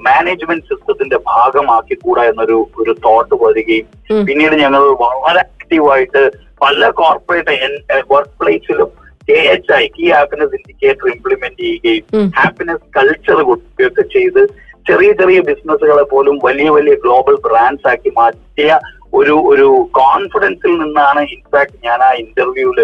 management 0.00 0.66
സിസ്റ്റത്തിന്റെ 0.70 1.18
ഭാഗമാക്കി 1.28 1.94
കൂടാ 2.04 2.22
എന്നൊരു 2.24 2.56
ഒരു 2.80 2.92
തോട്ട് 3.04 3.34
വരികയും 3.42 3.86
പിന്നീട് 4.28 4.54
ഞങ്ങൾ 4.54 4.82
വളരെ 5.16 5.42
ആക്റ്റീവായിട്ട് 5.44 6.22
പല 6.62 6.88
corporate 7.00 8.00
work 8.10 8.34
പ്ലേസിലും 8.40 8.90
K 9.28 9.38
H 9.54 9.72
I 9.72 9.84
key 9.86 10.06
happiness 10.10 10.54
indicator 10.58 11.06
implement 11.14 11.60
ചെയ്യുകയും. 11.62 12.04
ഹാപ്പിനെസ് 12.38 12.84
കൾച്ചർ 12.96 13.38
കൊടുക്കുകയൊക്കെ 13.42 14.04
ചെയ്ത് 14.16 14.42
ചെറിയ 14.86 15.10
ചെറിയ 15.20 15.38
ബിസിനസ്സുകളെ 15.48 16.04
പോലും 16.12 16.36
വലിയ 16.44 16.68
വലിയ 16.76 16.94
ഗ്ലോബൽ 17.04 17.36
ബ്രാൻഡ്സ് 17.46 17.88
ആക്കി 17.92 18.10
മാറ്റിയ 18.18 18.70
ഒരു 19.14 19.34
ഒരു 19.52 19.66
കോൺഫിഡൻസിൽ 19.98 20.72
നിന്നാണ് 20.82 21.22
ഇൻഫാക്ട് 21.34 21.76
ഞാൻ 21.86 22.00
ആ 22.02 22.10
ഇന്റർവ്യൂൽ 22.22 22.78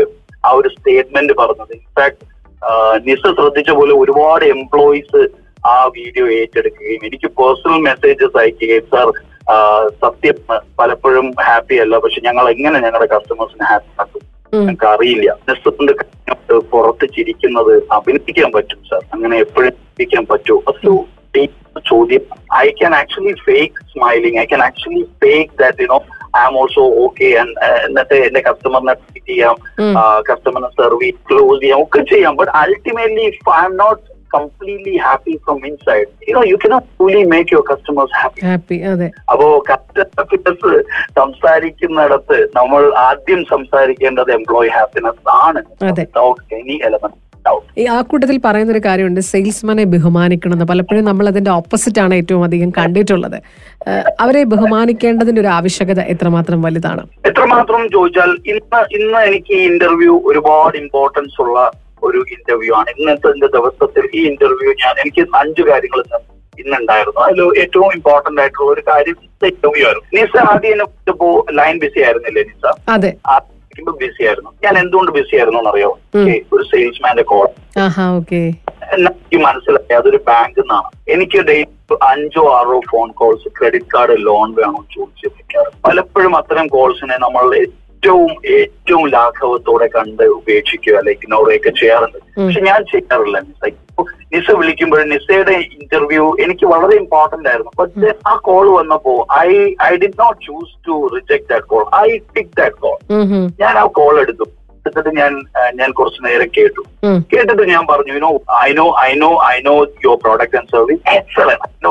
ആ 0.44 0.50
ഒരു 0.58 0.68
സ്റ്റേറ്റ്മെന്റ് 0.74 1.34
പറഞ്ഞത്. 1.40 1.72
ഇൻഫാക്ട് 1.78 2.24
നിസ 3.06 3.22
ശ്രദ്ധിച്ച 3.38 3.70
പോലെ 3.78 3.94
ഒരുപാട് 4.02 4.44
എംപ്ലോയീസ് 4.56 5.20
ആ 5.64 5.74
വീഡിയോ 5.96 6.24
ഏറ്റെടുക്കുകയും 6.38 7.04
എനിക്ക് 7.08 7.28
പേഴ്സണൽ 7.38 7.80
മെസ്സേജസ് 7.88 8.38
അയക്കുകയും 8.42 8.86
സാർ 8.92 9.08
സത്യം 10.02 10.38
പലപ്പോഴും 10.78 11.28
ഹാപ്പി 11.46 11.76
അല്ല 11.84 11.98
പക്ഷെ 12.04 12.20
ഞങ്ങൾ 12.26 12.44
എങ്ങനെ 12.54 12.78
ഞങ്ങളുടെ 12.84 13.08
കസ്റ്റമേഴ്സിനെ 13.12 13.66
ഹാപ്പി 13.70 13.92
ആക്കും. 14.02 14.22
ഞങ്ങൾക്ക് 14.52 14.86
അറിയില്ല 14.92 15.30
നിസ്സത്തിന്റെ 15.48 15.94
പുറത്ത് 16.72 17.06
ചിരിക്കുന്നത് 17.16 17.74
അഭിനയിക്കാൻ 17.96 18.50
പറ്റും 18.56 18.80
സാർ 18.90 19.02
അങ്ങനെ 19.14 19.36
എപ്പോഴും 19.44 19.72
ചിരിക്കാൻ 19.90 20.24
പറ്റുമോ 20.30 20.58
അതൊരു 20.68 20.92
deep 20.92 21.17
ചോദ്യം 21.90 22.22
I 22.56 22.68
can 22.80 22.94
actually 22.94 23.34
fake 23.46 23.84
smiling 23.92 24.38
I 24.40 24.44
can 24.44 24.62
actually 24.68 25.02
fake 25.24 25.50
that 25.62 25.82
you know 25.84 25.98
I 26.36 26.42
am 26.46 26.58
also 26.60 26.84
okay 27.04 27.28
എന്നിട്ട് 27.86 28.16
എന്റെ 28.26 28.40
കസ്റ്റമറിനെ 28.48 28.94
ട്രീറ്റ് 28.94 29.30
ചെയ്യാം. 29.32 29.56
കസ്റ്റമറിനെ 30.28 30.70
സർവീസ് 30.82 31.20
ക്ലോസ് 31.30 31.60
ചെയ്യാം 31.62 31.80
ഒക്കെ 31.86 32.00
ചെയ്യാം. 32.12 32.36
But 32.40 32.52
ultimately 32.62 33.26
if 33.32 33.50
I'm 33.64 33.76
not 33.82 34.02
completely 34.34 34.94
happy 35.04 35.34
from 35.44 35.58
inside 35.66 36.08
you 36.28 36.32
know 36.38 36.42
you 36.50 36.56
cannot 36.64 36.88
fully 36.98 37.22
make 37.32 37.52
your 37.54 37.64
customers 37.70 38.14
happy 38.22 38.40
happy 38.48 38.76
അതെ. 38.90 39.08
അപ്പോ 39.32 39.46
customer 39.70 40.74
സംസാരിക്കുന്നിടത്ത് 41.20 42.38
നമ്മൾ 42.58 42.82
ആദ്യം 43.06 43.40
സംസാരിക്കേണ്ടത് 43.52 44.32
എംപ്ലോയി 44.38 44.70
ഹാപ്പിനെസ് 44.76 45.24
ആണ്. 45.46 45.62
എനി 46.58 46.76
എലമെന്റ് 46.88 47.16
ഈ 47.78 47.84
ആ 47.86 48.00
കൂട്ടത്തിൽ 48.00 48.40
പറയുന്ന 48.44 48.72
ഒരു 48.72 48.82
കാര്യമുണ്ട് 48.86 49.20
സെയിൽസ്മാനെ 49.20 49.84
ബഹുമാനിക്കണം 49.84 50.54
എന്ന് 50.56 50.64
പലപ്പോഴും 50.64 51.04
നമ്മൾ 51.04 51.28
അതിന്റെ 51.28 51.50
ഓപ്പോസിറ്റ് 51.50 52.00
ആണ് 52.04 52.14
ഏറ്റവും 52.14 52.44
അധികം 52.44 52.70
കണ്ടിട്ടുള്ളത്. 52.70 53.38
അവരെ 54.20 54.42
ബഹുമാനിക്കേണ്ടതിന്റെ 54.44 55.40
ഒരു 55.40 55.50
ആവശ്യകത 55.58 56.00
എത്രമാത്രം 56.14 56.62
വലുതാണ്? 56.62 57.04
എത്രമാത്രം 57.30 57.88
ചോദിച്ചാൽ 57.96 58.32
ഇന്ന് 58.52 58.80
ഇന്ന് 58.98 59.20
എനിക്ക് 59.28 59.54
ഈ 59.60 59.66
ഇന്റർവ്യൂ 59.72 60.16
ഒരുപാട് 60.30 60.78
ഇമ്പോർട്ടൻസ് 60.84 61.38
ഉള്ള 61.44 61.58
ഒരു 62.02 62.18
ഇന്റർവ്യൂ 62.36 62.72
ആണ്. 62.80 62.90
ഇന്നത്തെ 62.98 63.30
എന്റെ 63.34 63.48
ദിവസത്തിൽ 63.56 64.04
ഈ 64.18 64.22
ഇന്റർവ്യൂ 64.32 64.72
ഞാൻ 64.82 64.94
എനിക്ക് 65.04 65.22
അഞ്ചു 65.42 65.62
കാര്യങ്ങൾ 65.70 66.00
ഇന്ന് 66.06 66.20
ഇന്നുണ്ടായിരുന്നു. 66.62 67.20
അതിൽ 67.24 67.40
ഏറ്റവും 67.62 67.90
ഇമ്പോർട്ടന്റ് 67.96 68.40
ആയിട്ടുള്ള 68.42 68.70
ഒരു 68.72 68.82
കാര്യം 68.90 69.16
ഇന്റർവ്യൂ 69.52 69.84
ആയിരുന്നു. 69.88 70.08
നിസ 70.16 70.34
ആദ്യം 70.52 70.72
എന്നെ 70.74 70.86
വിളിച്ചപ്പോ 70.90 71.28
ലൈൻ 71.58 71.76
ബിസി 71.84 72.00
ആയിരുന്നില്ലേ 72.06 72.42
നിസ? 72.50 72.64
അതെ. 72.96 73.10
ബിസി 73.86 74.22
ആയിരുന്നു. 74.26 74.50
ഞാൻ 74.64 74.78
എന്തുകൊണ്ട് 74.78 75.12
ബിസി 75.12 75.36
ആയിരുന്നു 75.36 75.60
എന്നറിയോ. 75.60 75.98
ഒരു 76.54 76.62
സെയിൽസ്മാന്റെ 76.62 77.22
കോൾ 77.22 77.48
എനിക്ക് 78.96 79.38
മനസ്സിലായി. 79.46 79.92
അതൊരു 79.98 80.20
ബാങ്ക് 80.28 80.60
നിന്നാണ് 80.60 80.88
എനിക്ക് 81.14 81.40
ഡെയിലി 81.48 81.96
അഞ്ചോ 82.10 82.42
ആറോ 82.58 82.80
phone 82.90 83.08
calls 83.20 83.48
credit 83.58 83.90
card 83.94 84.14
loan 84.26 84.48
വേണോ 84.58 84.84
ചോദിച്ചു 84.94 85.26
വെക്കാറ് 85.26 85.70
പലപ്പോഴും 85.86 86.36
അത്തരം 86.36 86.66
കോൾസിനെ 86.66 87.16
നമ്മൾ 87.26 87.54
ഏറ്റവും 87.54 88.30
ഏറ്റവും 88.56 89.04
ലാഘവത്തോടെ 89.14 89.88
കണ്ട് 89.96 90.22
ഉപേക്ഷിക്കുക 90.22 90.96
അല്ലെങ്കിൽ 90.96 91.26
ഇഗ്നോർ 91.26 91.56
ഒക്കെ 91.56 91.70
ചെയ്യാറുണ്ട്. 91.80 92.18
പക്ഷെ 92.36 92.60
ഞാൻ 92.60 92.84
ചെയ്യാറില്ല. 92.92 93.38
ഇപ്പൊ 93.38 93.68
നിസ 94.32 94.54
വിളിക്കുമ്പോൾ 94.58 95.00
നിസയുടെ 95.12 95.54
ഇന്റർവ്യൂ 95.76 96.24
എനിക്ക് 96.44 96.64
വളരെ 96.66 96.94
ഇമ്പോർട്ടന്റ് 97.02 97.48
ആയിരുന്നു. 97.48 97.72
പക്ഷേ 97.80 98.10
ആ 98.30 98.34
കോൾ 98.48 98.66
വന്നപ്പോ 98.78 99.12
I 99.38 99.50
I 99.88 99.92
did 100.02 100.18
not 100.22 100.38
choose 100.46 100.74
to 100.88 100.94
reject 101.14 101.48
that 101.52 101.68
call 101.72 101.84
I 102.04 102.08
took 102.36 102.52
that 102.60 102.78
call 102.84 102.96
ഞാൻ 103.62 103.74
ആ 103.82 103.84
കോൾ 103.98 104.14
എടുത്തു. 104.24 104.46
എടുത്തിട്ട് 104.78 105.10
ഞാൻ 105.20 105.32
ഞാൻ 105.78 105.90
കുറച്ചു 105.98 106.20
നേരം 106.26 106.48
കേട്ടു. 106.56 106.82
കേട്ടിട്ട് 107.32 107.64
ഞാൻ 107.72 107.82
പറഞ്ഞു 107.86 108.12
you 108.14 108.20
know 108.26 108.30
I 108.66 108.68
know 108.72 108.86
I 109.06 109.10
know 109.22 109.30
I 109.46 109.56
know 109.66 109.74
your 110.04 110.16
product 110.24 110.58
and 110.58 110.70
service 110.74 111.02
excellent 111.16 111.68
no 111.86 111.90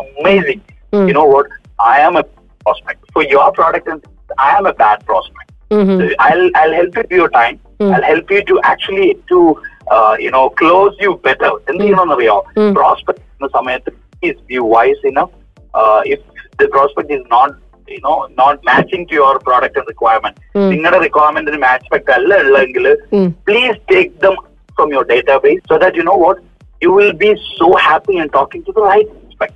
amazing 0.00 0.62
you 1.10 1.14
know 1.18 1.24
what 1.34 1.50
I 1.88 1.98
am 2.06 2.16
a 2.18 2.24
prospect 2.66 3.00
for 3.14 3.24
your 3.34 3.50
product 3.58 3.90
and 3.90 4.02
I 4.46 4.50
am 4.58 4.68
a 4.68 4.74
bad 4.82 5.02
prospect 5.10 5.52
I 6.28 6.30
I 6.62 6.64
help 6.78 6.96
you 7.18 7.26
time 7.40 7.56
I 7.92 8.00
help 8.10 8.32
you 8.36 8.40
to 8.50 8.56
actually 8.72 9.08
to 9.32 9.40
you 10.25 10.31
know 10.35 10.45
close 10.61 10.95
you 11.05 11.11
better. 11.27 11.51
എന്ത് 11.69 11.81
ചെയ്യണമെന്നറിയോ 11.85 12.37
Mm. 12.59 12.71
Prospect 12.79 13.23
എന്ന 13.37 13.49
സമയത്ത് 13.57 13.91
is 14.29 14.37
be 14.49 14.59
wise 14.75 15.01
enough. 15.11 15.31
Uh, 15.79 15.99
if 16.13 16.19
the 16.59 16.67
prospect 16.75 17.09
is 17.17 17.23
not 17.35 17.49
you 17.93 18.01
know 18.05 18.17
not 18.41 18.55
matching 18.69 19.01
to 19.09 19.13
your 19.21 19.33
product 19.47 19.75
and 19.79 19.87
requirement, 19.93 20.35
Mm. 20.57 20.69
നിങ്ങളുടെ 20.73 20.99
റിക്വയർമെന്റിന് 21.05 21.59
match 21.65 21.89
പെക്ട് 21.93 22.11
അല്ല 22.17 22.33
ഉള്ളെങ്കിൽ 22.43 22.85
please 23.49 23.75
take 23.93 24.11
them 24.25 24.35
from 24.77 24.89
your 24.95 25.05
database 25.13 25.61
so 25.71 25.77
that 25.83 25.93
you 25.99 26.05
know 26.09 26.19
what 26.25 26.37
you 26.81 26.91
will 26.99 27.13
be 27.25 27.31
so 27.59 27.67
happy 27.89 28.15
and 28.21 28.29
talking 28.37 28.61
to 28.67 28.71
the 28.77 28.83
right 28.91 29.09
prospect. 29.17 29.55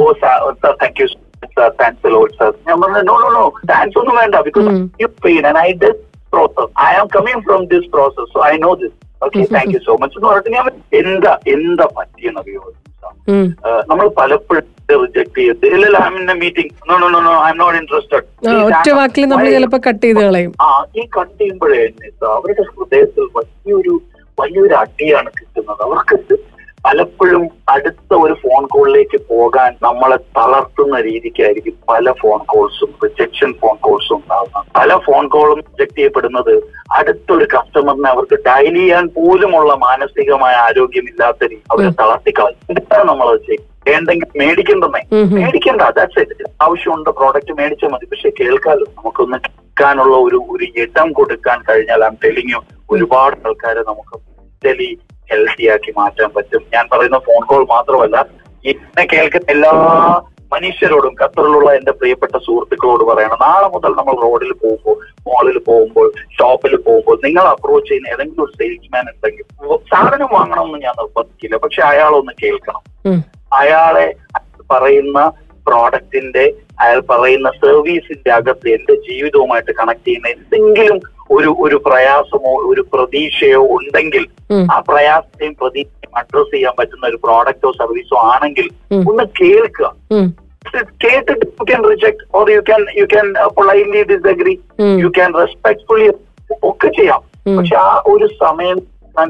Oh, 0.00 0.10
sir, 0.22 0.32
oh, 0.46 0.50
sir, 0.62 0.72
thank 0.80 0.96
you, 1.02 1.06
sir. 1.56 1.68
Thanks 1.80 2.00
a 2.08 2.12
lot, 2.14 2.32
sir. 2.40 2.50
ഞാൻ 2.66 2.76
പറഞ്ഞു, 2.82 3.02
no, 3.10 3.14
no, 3.24 3.28
no. 3.38 3.44
Thanks 3.70 3.94
ഒന്നും 4.00 4.14
വേണ്ട 4.20 4.40
because 4.48 4.66
Mm. 4.72 4.82
you 5.02 5.08
paid 5.26 5.44
and 5.50 5.58
I 5.66 5.70
did 5.84 5.96
process. 6.34 6.68
I 6.88 6.92
am 7.00 7.08
coming 7.16 7.38
from 7.48 7.62
this 7.72 7.84
process, 7.96 8.26
so 8.34 8.40
I 8.50 8.56
know 8.64 8.72
this. 9.21 9.49
Thank 9.55 9.73
you 9.75 9.81
so 9.87 9.93
much. 10.01 10.15
എന്ന് 10.17 10.29
പറഞ്ഞിട്ട് 10.29 10.51
ഞാൻ 10.57 10.67
എന്താ 11.01 11.33
എന്താ 11.55 11.87
പറ്റിയെന്നറിയോ 11.97 12.63
നമ്മൾ 13.89 14.05
പലപ്പോഴും 14.19 14.67
റിജക്ട് 15.01 15.37
ചെയ്ത് 15.39 15.65
ഇല്ല 15.75 15.97
I'm 16.11 16.39
meeting 16.39 16.71
no 16.89 16.95
no 17.01 17.07
no 17.15 17.19
no 17.27 17.33
I'm 17.51 17.57
not 17.61 17.77
interested 17.81 18.25
ഒറ്റ 18.69 18.87
വാക്കിൽ 18.99 19.25
നമ്മൾ 19.31 19.47
ചിലപ്പോ 19.55 19.79
കട്ട് 19.87 20.03
ചെയ്ത് 20.05 20.21
കളയും. 20.25 20.51
ആ 20.65 20.67
ഈ 20.99 21.03
കട്ട് 21.17 21.37
ചെയ്യുമ്പോഴേ 21.41 21.81
അവരുടെ 22.35 22.63
ഹൃദയത്തിൽ 22.71 23.25
വലിയൊരു 23.37 23.93
വലിയൊരു 24.37 24.75
അടിയാണ് 24.81 25.29
കിട്ടുന്നത്. 25.39 25.81
അവർക്ക് 25.87 26.17
പലപ്പോഴും 26.85 27.43
അടുത്ത 27.69 28.11
ഒരു 28.23 28.35
ഫോൺ 28.43 28.63
കോളിലേക്ക് 28.65 29.17
പോകാൻ 29.29 29.71
നമ്മളെ 29.81 30.17
തളർത്തുന്ന 30.37 31.01
രീതിക്കായിരിക്കും 31.01 31.75
പല 31.89 32.11
ഫോൺ 32.21 32.39
കോൾസും 32.45 32.91
റിജക്ഷൻ 33.03 33.51
ഫോൺ 33.61 33.75
കോൾസും 33.87 34.17
ഉണ്ടാകുന്നത് 34.17 34.69
പല 34.79 34.97
ഫോൺ 35.07 35.27
കോളും 35.27 35.59
റിജക്ട് 35.67 35.97
ചെയ്യപ്പെടുന്നത് 35.97 36.53
അടുത്തൊരു 36.97 37.45
കസ്റ്റമറിനെ 37.53 38.09
അവർക്ക് 38.09 38.37
ഡയൽ 38.47 38.77
ചെയ്യാൻ 38.79 39.05
പോലുമുള്ള 39.17 39.73
മാനസികമായ 39.87 40.55
ആരോഗ്യമില്ലാത്ത 40.67 41.41
രീതി 41.51 41.63
അവരെ 41.73 41.91
തളർത്തിക്കളയും. 42.01 42.59
എന്താണ് 42.69 43.05
നമ്മളത് 43.11 43.41
ചെയ്യും 43.49 43.67
വേണ്ടെങ്കിൽ 43.87 44.27
മേടിക്കണ്ടെന്നേ. 44.39 45.01
മേടിക്കണ്ട 45.37 45.83
ദാറ്റ്സ് 45.97 46.23
ഇറ്റ് 46.25 46.49
ആവശ്യമുണ്ട് 46.65 47.09
പ്രോഡക്റ്റ് 47.19 47.53
മേടിച്ചാൽ 47.59 47.89
മതി. 47.93 48.05
പക്ഷെ 48.11 48.29
കേൾക്കാലോ 48.39 48.85
നമുക്കൊന്ന് 48.97 49.37
കേൾക്കാനുള്ള 49.45 50.15
ഒരു 50.27 50.39
ഒരു 50.53 50.65
ഇടം 50.83 51.07
കൊടുക്കാൻ 51.19 51.59
കഴിഞ്ഞാൽ 51.69 52.03
ആ 52.07 52.11
ടെലിങ് 52.23 52.59
ഒരുപാട് 52.89 53.37
ആൾക്കാരെ 53.47 53.83
നമുക്ക് 53.91 54.15
മെന്റലി 54.17 54.89
ഹെൽത്തി 55.31 55.65
ആക്കി 55.73 55.91
മാറ്റാൻ 55.97 56.29
പറ്റും. 56.35 56.63
ഞാൻ 56.73 56.85
പറയുന്ന 56.91 57.19
ഫോൺ 57.27 57.41
കോൾ 57.51 57.63
മാത്രമല്ല 57.75 58.17
എന്നെ 58.71 59.03
കേൾക്കുന്ന 59.13 59.51
എല്ലാ 59.51 59.71
മനുഷ്യരോടും 60.53 61.13
ഖത്തറിലുള്ള 61.21 61.69
എന്റെ 61.77 61.91
പ്രിയപ്പെട്ട 61.91 62.35
സുഹൃത്തുക്കളോട് 62.45 63.03
പറയണം. 63.09 63.37
നാളെ 63.41 63.67
മുതൽ 63.75 63.91
നമ്മൾ 63.99 64.15
റോഡിൽ 64.23 64.51
പോകുമ്പോൾ 64.63 64.95
മോളിൽ 65.27 65.57
പോകുമ്പോൾ 65.67 66.07
ഷോപ്പിൽ 66.37 66.73
പോകുമ്പോൾ 66.87 67.17
നിങ്ങൾ 67.25 67.45
അപ്രോച്ച് 67.51 67.89
ചെയ്യുന്ന 67.89 68.13
ഏതെങ്കിലും 68.13 68.43
ഒരു 68.45 68.53
സെയിൽസ്മാൻ 68.59 69.05
ഉണ്ടെങ്കിൽ 69.13 69.45
സാധനം 69.91 70.29
വാങ്ങണമെന്ന് 70.31 70.79
ഞാൻ 70.85 70.95
നിർബന്ധിക്കില്ല. 71.01 71.57
പക്ഷെ 71.65 71.81
അയാളൊന്ന് 71.91 72.33
കേൾക്കണം. 72.43 72.81
അയാളെ 73.61 74.07
പറയുന്ന 74.73 75.19
പ്രോഡക്റ്റിന്റെ 75.67 76.43
അയാൾ 76.79 76.99
പറയുന്ന 77.09 77.49
സർവീസിന്റെ 77.63 78.31
അകത്ത് 78.31 78.67
എന്റെ 78.69 78.93
ജീവിതവുമായിട്ട് 79.07 79.73
കണക്ട് 79.79 80.05
ചെയ്യുന്ന 80.07 80.27
എന്തെങ്കിലും 80.27 80.99
ഒരു 81.37 81.51
ഒരു 81.65 81.77
പ്രയാസമോ 81.85 82.51
ഒരു 82.69 82.81
പ്രതീക്ഷയോ 82.93 83.61
ഉണ്ടെങ്കിൽ 83.77 84.23
ആ 84.73 84.77
പ്രയാസത്തെയും 84.89 85.53
പ്രതീക്ഷയും 85.61 86.13
അഡ്രസ് 86.21 86.51
ചെയ്യാൻ 86.53 86.73
പറ്റുന്ന 86.79 87.05
ഒരു 87.07 87.19
പ്രോഡക്റ്റോ 87.25 87.69
സർവീസോ 87.81 88.17
ആണെങ്കിൽ 88.31 88.67
ഒന്ന് 89.09 89.25
കേൾക്കുക. 89.41 89.89
കേട്ടിട്ട് 91.03 91.45
you 91.59 91.63
can 91.69 91.83
reject 91.91 92.25
or 92.37 92.51
you 92.51 92.61
can 92.69 92.81
you 92.97 93.05
can 93.13 93.27
politely 93.57 94.01
disagree 94.13 94.55
you 95.03 95.11
can 95.17 95.31
respectfully 95.41 96.09
ഒക്കെ 96.71 96.89
ചെയ്യാം. 96.99 97.21
പക്ഷെ 97.57 97.75
ആ 97.75 97.91
ഒരു 98.13 98.27
സമയം 98.43 98.79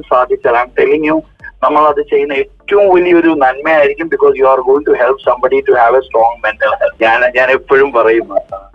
സാധിച്ചാൽ 0.09 0.55
ഐ 0.57 0.65
ടെലിങ് 0.79 1.07
യു 1.07 1.17
നമ്മൾ 1.63 1.83
അത് 1.87 2.01
ചെയ്യുന്ന 2.09 2.33
ഏറ്റവും 2.71 2.91
വലിയൊരു 2.95 3.31
നന്മയായിരിക്കും 3.41 4.07
because 4.11 4.35
you 4.39 4.45
are 4.51 4.59
going 4.67 4.85
to 4.89 4.93
help 4.99 5.21
somebody 5.29 5.57
to 5.69 5.73
have 5.79 5.95
a 5.97 6.01
strong 6.05 6.37
mental 6.43 6.71
health 6.81 7.03
ഞാൻ 7.05 7.21
ഞാൻ 7.37 7.47
എപ്പോഴും 7.55 7.89
പറയും 7.95 8.27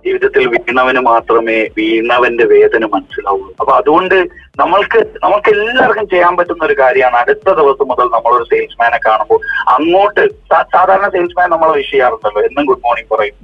ജീവിതത്തിൽ 0.07 0.43
വീണവന് 0.55 1.01
മാത്രമേ 1.09 1.57
വീണവന്റെ 1.79 2.45
വേദന 2.53 2.85
മനസ്സിലാവുള്ളൂ. 2.95 3.49
അപ്പൊ 3.61 3.73
അതുകൊണ്ട് 3.79 4.17
നമ്മൾക്ക് 4.61 5.01
നമുക്ക് 5.25 5.49
എല്ലാവർക്കും 5.55 6.07
ചെയ്യാൻ 6.13 6.35
പറ്റുന്ന 6.37 6.69
ഒരു 6.69 6.77
കാര്യമാണ് 6.83 7.17
അടുത്ത 7.23 7.49
ദിവസം 7.61 7.89
മുതൽ 7.93 8.11
നമ്മളൊരു 8.17 8.47
സെയിൽസ്മാനെ 8.53 8.99
കാണുമ്പോൾ 9.07 9.41
അങ്ങോട്ട് 9.77 10.25
സാധാരണ 10.53 11.09
സെയിൽസ്മാൻ 11.17 11.51
നമ്മളെ 11.55 11.75
വിഷ് 11.79 11.93
ചെയ്യാറുണ്ടല്ലോ. 11.95 12.43
എന്നും 12.51 12.69
ഗുഡ് 12.71 12.85
മോർണിംഗ് 12.87 13.11
പറയും. 13.15 13.35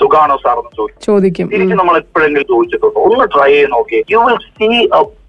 സുഖാണോ 0.00 0.38
സാർ 0.46 0.56
എന്ന് 0.62 0.74
ചോദിക്കും. 1.08 1.50
തിരിച്ച് 1.56 1.78
നമ്മൾ 1.82 1.96
എപ്പോഴെങ്കിലും 2.04 2.48
ചോദിച്ചിട്ടുണ്ടോ? 2.54 3.02
ഒന്ന് 3.10 3.28
ട്രൈ 3.36 3.52
ചെയ്ത് 3.56 3.70
നോക്കി 3.76 4.00
you 4.14 4.22
will 4.28 4.40
see 4.58 4.70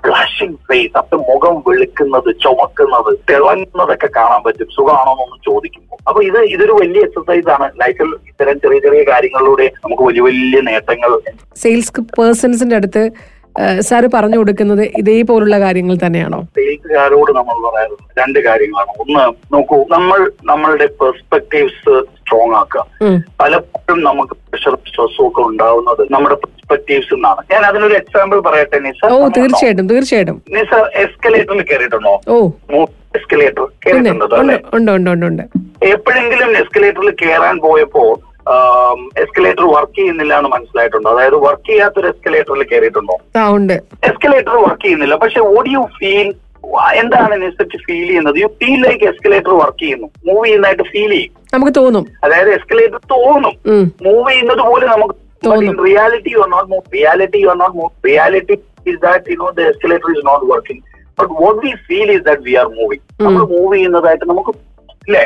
flashing 0.06 0.58
face 0.68 0.96
അപ്പൊ 1.00 1.16
മുഖം 1.30 1.56
വെളുക്കുന്നത് 1.68 2.28
ചുമക്കുന്നത് 2.44 3.10
തിളങ്ങുന്നതൊക്കെ 3.30 4.10
കാണാൻ 4.18 4.42
പറ്റും. 4.46 4.67
സുഖമാണോ 4.76 5.12
എന്നൊന്നും 5.14 5.40
ചോദിക്കുമ്പോൾ. 5.50 5.98
അപ്പൊ 6.08 6.20
ഇത് 6.30 6.40
ഇതൊരു 6.56 6.74
വലിയ 6.82 7.02
എക്സസൈസ് 7.08 7.50
ആണ്. 7.56 7.68
ലൈഫിൽ 7.82 8.12
ഇത്തരം 8.32 8.60
ചെറിയ 8.66 8.80
ചെറിയ 8.86 9.04
കാര്യങ്ങളിലൂടെ 9.14 9.68
നമുക്ക് 9.86 10.04
വലിയ 10.10 10.22
വലിയ 10.28 10.62
നേട്ടങ്ങൾ 10.70 11.14
സെയിൽസ് 11.64 12.06
പേഴ്സൺസിന്റെ 12.20 12.78
അടുത്ത് 12.82 13.04
സാറ് 13.80 14.08
പറഞ്ഞു 14.14 14.38
കൊടുക്കുന്നത് 14.38 14.82
ഇതേപോലുള്ള 15.00 15.60
കാര്യങ്ങൾ 15.64 15.96
തന്നെയാണോ? 16.04 16.40
സെയിൽസുകാരോട് 16.58 17.32
നമ്മൾ 17.38 17.56
പറയാറുണ്ട്. 17.66 18.04
രണ്ട് 18.20 18.40
കാര്യങ്ങളാണ്. 18.48 18.92
ഒന്ന് 19.04 19.24
നോക്കൂ 19.54 19.78
നമ്മൾ 19.96 20.20
നമ്മളുടെ 20.52 20.88
പെർസ്പെക്ടീവ്സ് 21.00 21.96
സ്ട്രോങ് 22.20 22.56
ആക്കുക. 22.60 22.84
പലപ്പോഴും 23.42 24.00
നമുക്ക് 24.10 24.36
പ്രഷർ 24.50 24.76
സ്ട്രെസ്സും 24.90 25.26
ഒക്കെ 25.28 25.42
ഉണ്ടാവുന്നത് 25.50 26.04
നമ്മുടെ 26.16 26.38
പെർസ്പെക്ടീവ്സ് 26.44 27.14
എന്നാണ് 27.18 27.42
ഞാൻ 27.52 27.64
അതിനൊരു 27.70 27.96
എക്സാമ്പിൾ 28.02 28.40
പറയട്ടെ 28.48 28.80
നിസ? 28.86 29.02
ഓ 29.16 29.28
തീർച്ചയായിട്ടും 29.40 29.90
തീർച്ചയായിട്ടും. 29.94 30.38
നിസ 30.58 30.72
എസ്കലേറ്ററിൽ 31.04 31.64
കയറിയിട്ടുണ്ടോ? 31.72 32.14
ഓ. 32.28 32.38
എസ്കലേറ്റർ 33.18 33.66
പിന്നെ 33.86 34.12
ഉണ്ട് 34.14 34.36
അല്ലെ? 34.42 34.58
ഉണ്ട് 34.78 34.92
ഉണ്ട് 34.98 35.10
ഉണ്ട് 35.14 35.26
ഉണ്ട് 35.30 35.44
എപ്പോഴെങ്കിലും 35.94 36.50
എസ്കലേറ്ററിൽ 36.64 37.12
കയറാൻ 37.22 37.58
പോയപ്പോ 37.68 38.04
എസ്കലേറ്റർ 39.24 39.66
വർക്ക് 39.76 39.96
ചെയ്യുന്നില്ല 40.00 40.34
എന്ന് 40.40 40.50
മനസ്സിലായിട്ടുണ്ടോ? 40.56 41.10
അതായത് 41.14 41.38
വർക്ക് 41.46 41.68
ചെയ്യാത്തൊരു 41.70 42.08
എസ്കലേറ്ററിൽ 42.14 42.64
കയറിയിട്ടുണ്ടോ 42.72 43.16
എസ്കലേറ്റർ 44.10 44.56
വർക്ക് 44.66 44.84
ചെയ്യുന്നില്ല. 44.86 45.16
പക്ഷെ 45.24 45.42
ഓഡ് 45.54 45.72
യു 45.76 45.82
ഫീൽ 46.00 46.30
എന്താണ് 47.02 47.34
അനുസരിച്ച് 47.38 47.78
ഫീൽ 47.88 48.08
ചെയ്യുന്നത്? 48.12 48.38
You 48.44 48.48
feel 48.62 48.80
like 48.88 49.06
escalator 49.12 49.54
work 49.62 49.82
ചെയ്യുന്നു. 49.84 50.08
മൂവ് 50.28 50.42
ചെയ്യുന്നതായിട്ട് 50.46 50.86
ഫീൽ 50.94 51.12
ചെയ്യും. 51.16 51.34
നമുക്ക് 51.54 51.74
തോന്നും. 51.80 52.06
അതായത് 52.26 52.50
എസ്കലേറ്റർ 52.58 53.00
തോന്നും. 53.14 53.54
മൂവ് 54.08 54.26
ചെയ്യുന്നത് 54.30 54.64
പോലെ 54.72 54.88
നമുക്ക് 54.94 55.16
reality 55.88 56.32
you 56.36 56.40
are 56.44 56.50
not 56.56 56.70
move 56.72 56.86
reality 56.96 57.40
you 57.44 57.50
are 57.54 57.58
not 57.64 57.78
move 57.80 57.92
reality 58.08 58.56
is 58.92 59.00
that 59.08 59.32
you 59.32 59.38
know 59.44 59.50
the 59.60 59.68
escalator 59.72 60.10
is 60.16 60.24
not 60.30 60.46
working 60.54 60.84
but 61.20 61.34
what 61.44 61.60
we 61.66 61.72
feel 61.88 62.10
is 62.16 62.26
that 62.30 62.44
we 62.48 62.56
are 62.62 62.68
moving 62.80 63.04
നമ്മൾ 63.26 63.44
move 63.54 63.74
ചെയ്യുന്നതായിട്ട് 63.76 64.26
നമുക്ക് 64.32 64.54
ഇല്ലേ? 65.08 65.24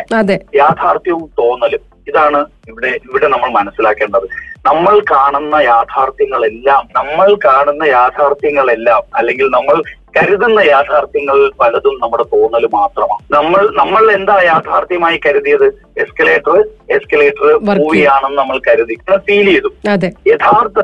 യാഥാർത്ഥ്യവും 0.61 1.25
തോന്നലും. 1.39 1.81
ഇതാണ് 2.09 2.39
ഇവിടെ 2.69 2.89
ഇവിടെ 3.07 3.27
നമ്മൾ 3.33 3.49
മനസ്സിലാക്കേണ്ടത്. 3.57 4.25
നമ്മൾ 4.67 4.95
കാണുന്ന 5.11 5.55
യാഥാർത്ഥ്യങ്ങളെല്ലാം 5.71 6.81
നമ്മൾ 6.99 7.29
കാണുന്ന 7.47 7.83
യാഥാർത്ഥ്യങ്ങളെല്ലാം 7.97 9.01
അല്ലെങ്കിൽ 9.19 9.47
നമ്മൾ 9.57 9.75
കരുതുന്ന 10.17 10.59
യാഥാർത്ഥ്യങ്ങൾ 10.73 11.37
പലതും 11.61 11.95
നമ്മുടെ 12.03 12.25
തോന്നൽ 12.33 12.65
മാത്രമാണ്. 12.77 13.23
നമ്മൾ 13.37 13.61
നമ്മൾ 13.81 14.03
എന്താ 14.17 14.37
യാഥാർത്ഥ്യമായി 14.51 15.19
കരുതിയത്? 15.25 15.67
എസ്കലേറ്റർ 16.03 16.57
എസ്കലേറ്റർ 16.97 17.47
മൂവിയാണെന്ന് 17.81 18.39
നമ്മൾ 18.41 18.59
കരുതി. 18.69 18.97
ഫീൽ 19.27 19.47
ചെയ്തു. 19.53 19.71
യഥാർത്ഥ 20.31 20.79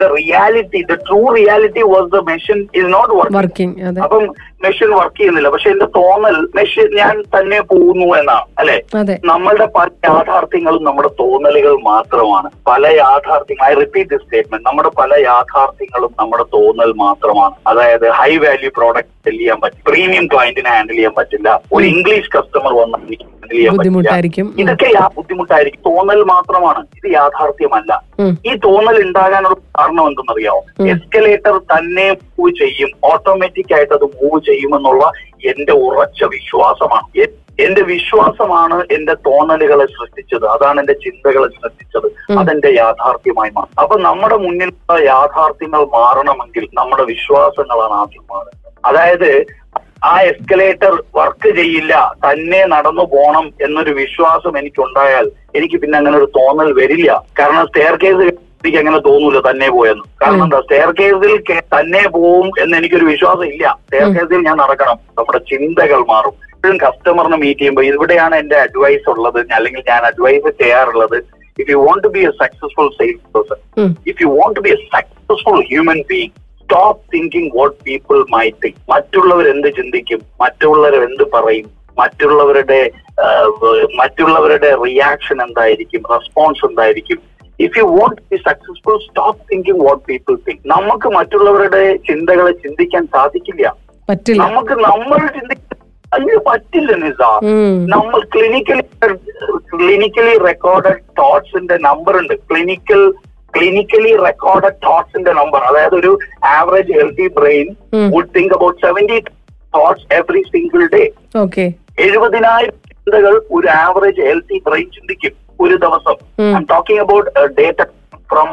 the 0.00 0.06
reality 0.18 0.80
the 0.90 0.96
true 1.08 1.20
reality 1.38 1.82
was 1.92 2.10
the 2.16 2.20
machine 2.30 2.58
is 2.78 2.88
not 2.96 3.12
work 3.20 3.36
working 3.40 4.02
അപ്പം 4.06 4.24
മെഷീൻ 4.64 4.90
വർക്ക് 4.90 5.16
ചെയ്യുന്നില്ല. 5.18 5.48
പക്ഷെ 5.48 5.70
എന്റെ 5.70 5.86
തോന്നൽ 5.96 6.36
മെഷീൻ 6.56 6.88
ഞാൻ 6.96 7.14
തന്നെ 7.34 7.60
പോകുന്നു 7.60 8.06
എന്നാണ് 8.20 8.44
അല്ലെ? 8.58 8.76
നമ്മളുടെ 9.24 9.66
പല 9.76 9.88
യാഥാർത്ഥ്യങ്ങളും 10.08 10.84
നമ്മുടെ 10.84 11.10
തോന്നലുകൾ 11.20 11.74
മാത്രമാണ്. 11.90 12.50
പല 12.70 12.86
യാഥാർത്ഥ്യങ്ങൾ 12.96 13.64
ഐ 13.70 13.74
റിപ്പീറ്റ് 13.80 14.10
ദിസ് 14.10 14.24
സ്റ്റേറ്റ്മെന്റ് 14.24 14.66
നമ്മുടെ 14.68 14.90
പല 15.00 15.20
യാഥാർത്ഥ്യങ്ങളും 15.22 16.12
നമ്മുടെ 16.20 16.46
തോന്നൽ 16.56 16.92
മാത്രമാണ്. 17.04 17.54
അതായത് 17.66 18.06
ഹൈ 18.20 18.36
വാല്യൂ 18.36 18.70
പ്രോഡക്റ്റ് 18.78 19.16
സെൽ 19.26 19.38
ചെയ്യാൻ 19.38 19.60
പറ്റും 19.60 19.84
പ്രീമിയം 19.90 20.26
ക്ലയന്റിനെ 20.34 20.70
ഹാൻഡിൽ 20.76 20.94
ചെയ്യാൻ 20.94 21.14
പറ്റില്ല. 21.18 21.60
ഒരു 21.72 21.84
ഇംഗ്ലീഷ് 21.84 22.32
കസ്റ്റമർ 22.36 22.72
വന്നാൽ 22.82 23.02
എനിക്ക് 23.06 23.26
ഹാൻഡിൽ 23.28 23.56
ചെയ്യാൻ 23.56 23.76
പറ്റില്ല. 23.76 24.52
ഇതൊക്കെ 24.62 24.90
ആ 25.02 25.06
ബുദ്ധിമുട്ടായിരിക്കും. 25.16 25.82
തോന്നൽ 25.90 26.22
മാത്രമാണ്. 26.34 26.82
ഇത് 26.98 27.08
യാഥാർത്ഥ്യമല്ല. 27.14 27.92
ഈ 28.50 28.54
തോന്നൽ 28.64 28.96
ഉണ്ടാകാനുള്ള 29.06 29.56
കാരണം 29.78 30.04
എന്തെന്നറിയാമോ. 30.08 30.62
എസ്കലേറ്റർ 30.94 31.58
തന്നെ 31.72 32.06
മൂവ് 32.40 32.52
ചെയ്യും. 32.60 32.90
ഓട്ടോമാറ്റിക് 33.10 33.74
ആയിട്ട് 33.76 33.94
അത് 33.98 34.06
മൂവ് 34.20 34.40
ചെയ്യുമെന്നുള്ള 34.48 35.04
എന്റെ 35.52 35.74
ഉറച്ച 35.86 36.24
വിശ്വാസമാണ്. 36.34 37.06
എന്റെ 37.64 37.82
വിശ്വാസമാണ് 37.92 38.76
എന്റെ 38.96 39.14
തോന്നലുകളെ 39.26 39.86
സൃഷ്ടിച്ചത്. 39.96 40.44
അതാണ് 40.52 40.78
എന്റെ 40.82 40.94
ചിന്തകളെ 41.04 41.48
സൃഷ്ടിച്ചത്. 41.56 42.06
അതെന്റെ 42.40 42.70
യാഥാർത്ഥ്യമായി 42.82 43.50
മാറും. 43.56 43.74
അപ്പൊ 43.82 43.94
നമ്മുടെ 44.06 44.36
മുന്നിലുള്ള 44.44 44.96
യാഥാർത്ഥ്യങ്ങൾ 45.12 45.82
മാറണമെങ്കിൽ 45.96 46.64
നമ്മുടെ 46.78 47.04
വിശ്വാസങ്ങളാണ് 47.12 47.94
ആദ്യം 48.02 48.24
മാറുന്നത് 48.32 48.56
അതായത് 48.90 49.30
ആ 50.10 50.12
എസ്കലേറ്റർ 50.30 50.94
വർക്ക് 51.18 51.50
ചെയ്യില്ല 51.56 51.94
തന്നെ 52.24 52.60
നടന്നു 52.74 53.04
പോണം 53.14 53.46
എന്നൊരു 53.66 53.92
വിശ്വാസം 54.02 54.54
എനിക്കുണ്ടായാൽ 54.60 55.26
എനിക്ക് 55.58 55.76
പിന്നെ 55.82 55.98
അങ്ങനെ 55.98 56.16
ഒരു 56.18 56.28
തോന്നൽ 56.38 56.70
വരില്ല. 56.80 57.10
കാരണം 57.40 57.66
സ്റ്റെയർ 57.66 57.96
കേസ് 58.04 58.26
എനിക്ക് 58.60 58.78
അങ്ങനെ 58.80 58.98
തോന്നൂല 59.06 59.38
തന്നെ 59.48 59.68
പോയെന്ന്. 59.76 60.04
കാരണം 60.22 60.44
എന്താ 60.46 60.60
സ്റ്റെയർ 60.60 60.90
കേസിൽ 61.00 61.32
തന്നെ 61.74 62.02
പോവും 62.16 62.48
എന്ന് 62.62 62.74
എനിക്കൊരു 62.80 63.06
വിശ്വാസം 63.12 63.46
ഇല്ല 63.54 63.78
സ്റ്റെയർ 63.84 64.08
കേസിൽ 64.16 64.42
ഞാൻ 64.48 64.56
നടക്കണം. 64.62 64.98
നമ്മുടെ 65.18 65.40
ചിന്തകൾ 65.50 66.00
മാറും. 66.12 66.34
എപ്പോഴും 66.54 66.78
കസ്റ്റമറിനെ 66.84 67.36
മീറ്റ് 67.42 67.60
ചെയ്യുമ്പോൾ 67.60 67.84
ഇവിടെയാണ് 67.90 68.34
എന്റെ 68.36 68.56
അഡ്വൈസ് 68.56 69.08
ഉള്ളത്. 69.10 69.40
അല്ലെങ്കിൽ 69.58 69.82
ഞാൻ 69.88 70.02
അഡ്വൈസ് 70.10 70.50
ചെയ്യാറുള്ളത്. 70.62 71.18
If 71.60 71.70
you 71.70 71.78
want 71.86 72.04
to 72.04 72.10
be 72.16 72.22
a 72.28 72.30
successful 72.42 72.88
sales 72.98 73.24
person 73.36 73.58
if 74.10 74.18
you 74.22 74.28
want 74.28 74.56
to 74.58 74.64
be 74.66 74.70
a 74.70 74.78
successful 74.94 75.58
human 75.70 76.00
being 76.12 76.32
stop 76.62 77.00
thinking 77.12 77.50
what 77.58 77.72
people 77.86 78.20
might 78.34 78.56
think. 78.62 78.76
മറ്റുള്ളവർ 78.92 79.46
എന്ത് 79.54 79.68
ചിന്തിക്കും? 79.78 80.20
മറ്റുള്ളവർ 80.42 81.02
എന്ത് 81.08 81.24
പറയും? 81.34 81.66
മറ്റുള്ളവരുടെ 81.98 82.78
മറ്റുള്ളവരുടെ 84.00 84.70
റിയാക്ഷൻ 84.84 85.38
എന്തായിരിക്കും? 85.46 86.02
റെസ്പോൺസ് 86.12 86.62
എന്തായിരിക്കും? 86.68 87.18
If 87.66 87.78
you 87.78 87.84
want 87.96 88.20
be 88.32 88.38
successful 88.48 88.96
stop 89.06 89.40
thinking 89.50 89.84
what 89.86 90.02
people 90.10 90.34
think 90.46 90.64
നമുക്ക് 90.74 91.08
മറ്റുള്ളവരുടെ 91.18 91.82
ചിന്തകളെ 92.08 92.52
ചിന്തിക്കാൻ 92.64 93.04
സാധിക്കില്ല. 93.16 93.66
നമുക്ക് 94.44 94.76
നമ്മൾ 94.88 95.18
ചിന്തിക്കാൻ 95.38 95.76
അതിന് 96.14 96.38
പറ്റില്ല 96.46 96.92
നിസാ. 97.02 97.32
നമ്മൾ 97.94 98.20
ക്ലിനിക്കലി 98.34 98.84
ക്ലിനിക്കലി 99.74 100.32
റെക്കോർഡഡ് 100.46 101.02
തോട്ട്സിന്റെ 101.18 101.76
നമ്പർ 101.88 102.14
ഉണ്ട്. 102.20 102.34
ക്ലിനിക്കൽ 102.50 103.02
ക്ലിനിക്കലി 103.56 104.12
റെക്കോർഡഡ് 104.24 104.78
തോട്ട്സിന്റെ 104.86 105.32
നമ്പർ 105.40 105.60
അതായത് 105.68 105.94
ഒരു 106.00 106.10
average 106.56 106.96
healthy 106.98 107.26
brain. 107.38 107.68
Would 108.14 108.32
think 108.36 108.54
about 108.56 108.80
seventy 108.86 109.18
thoughts 109.76 110.06
every 110.18 110.42
single 110.52 110.82
day 110.94 111.02
എഴുപതിനായിരം 112.06 112.76
ചിന്തകൾ 112.90 113.34
ഒരു 113.56 113.68
ആവറേജ് 113.84 114.20
ഹെൽത്തി 114.28 114.56
ബ്രെയിൻ 114.66 114.86
ചിന്തിക്കും. 114.96 115.34
ഒരു 115.64 115.76
ദിവസം. 115.84 116.16
Talking 116.72 117.02
about 117.04 117.30
data 117.58 117.82
from 118.32 118.50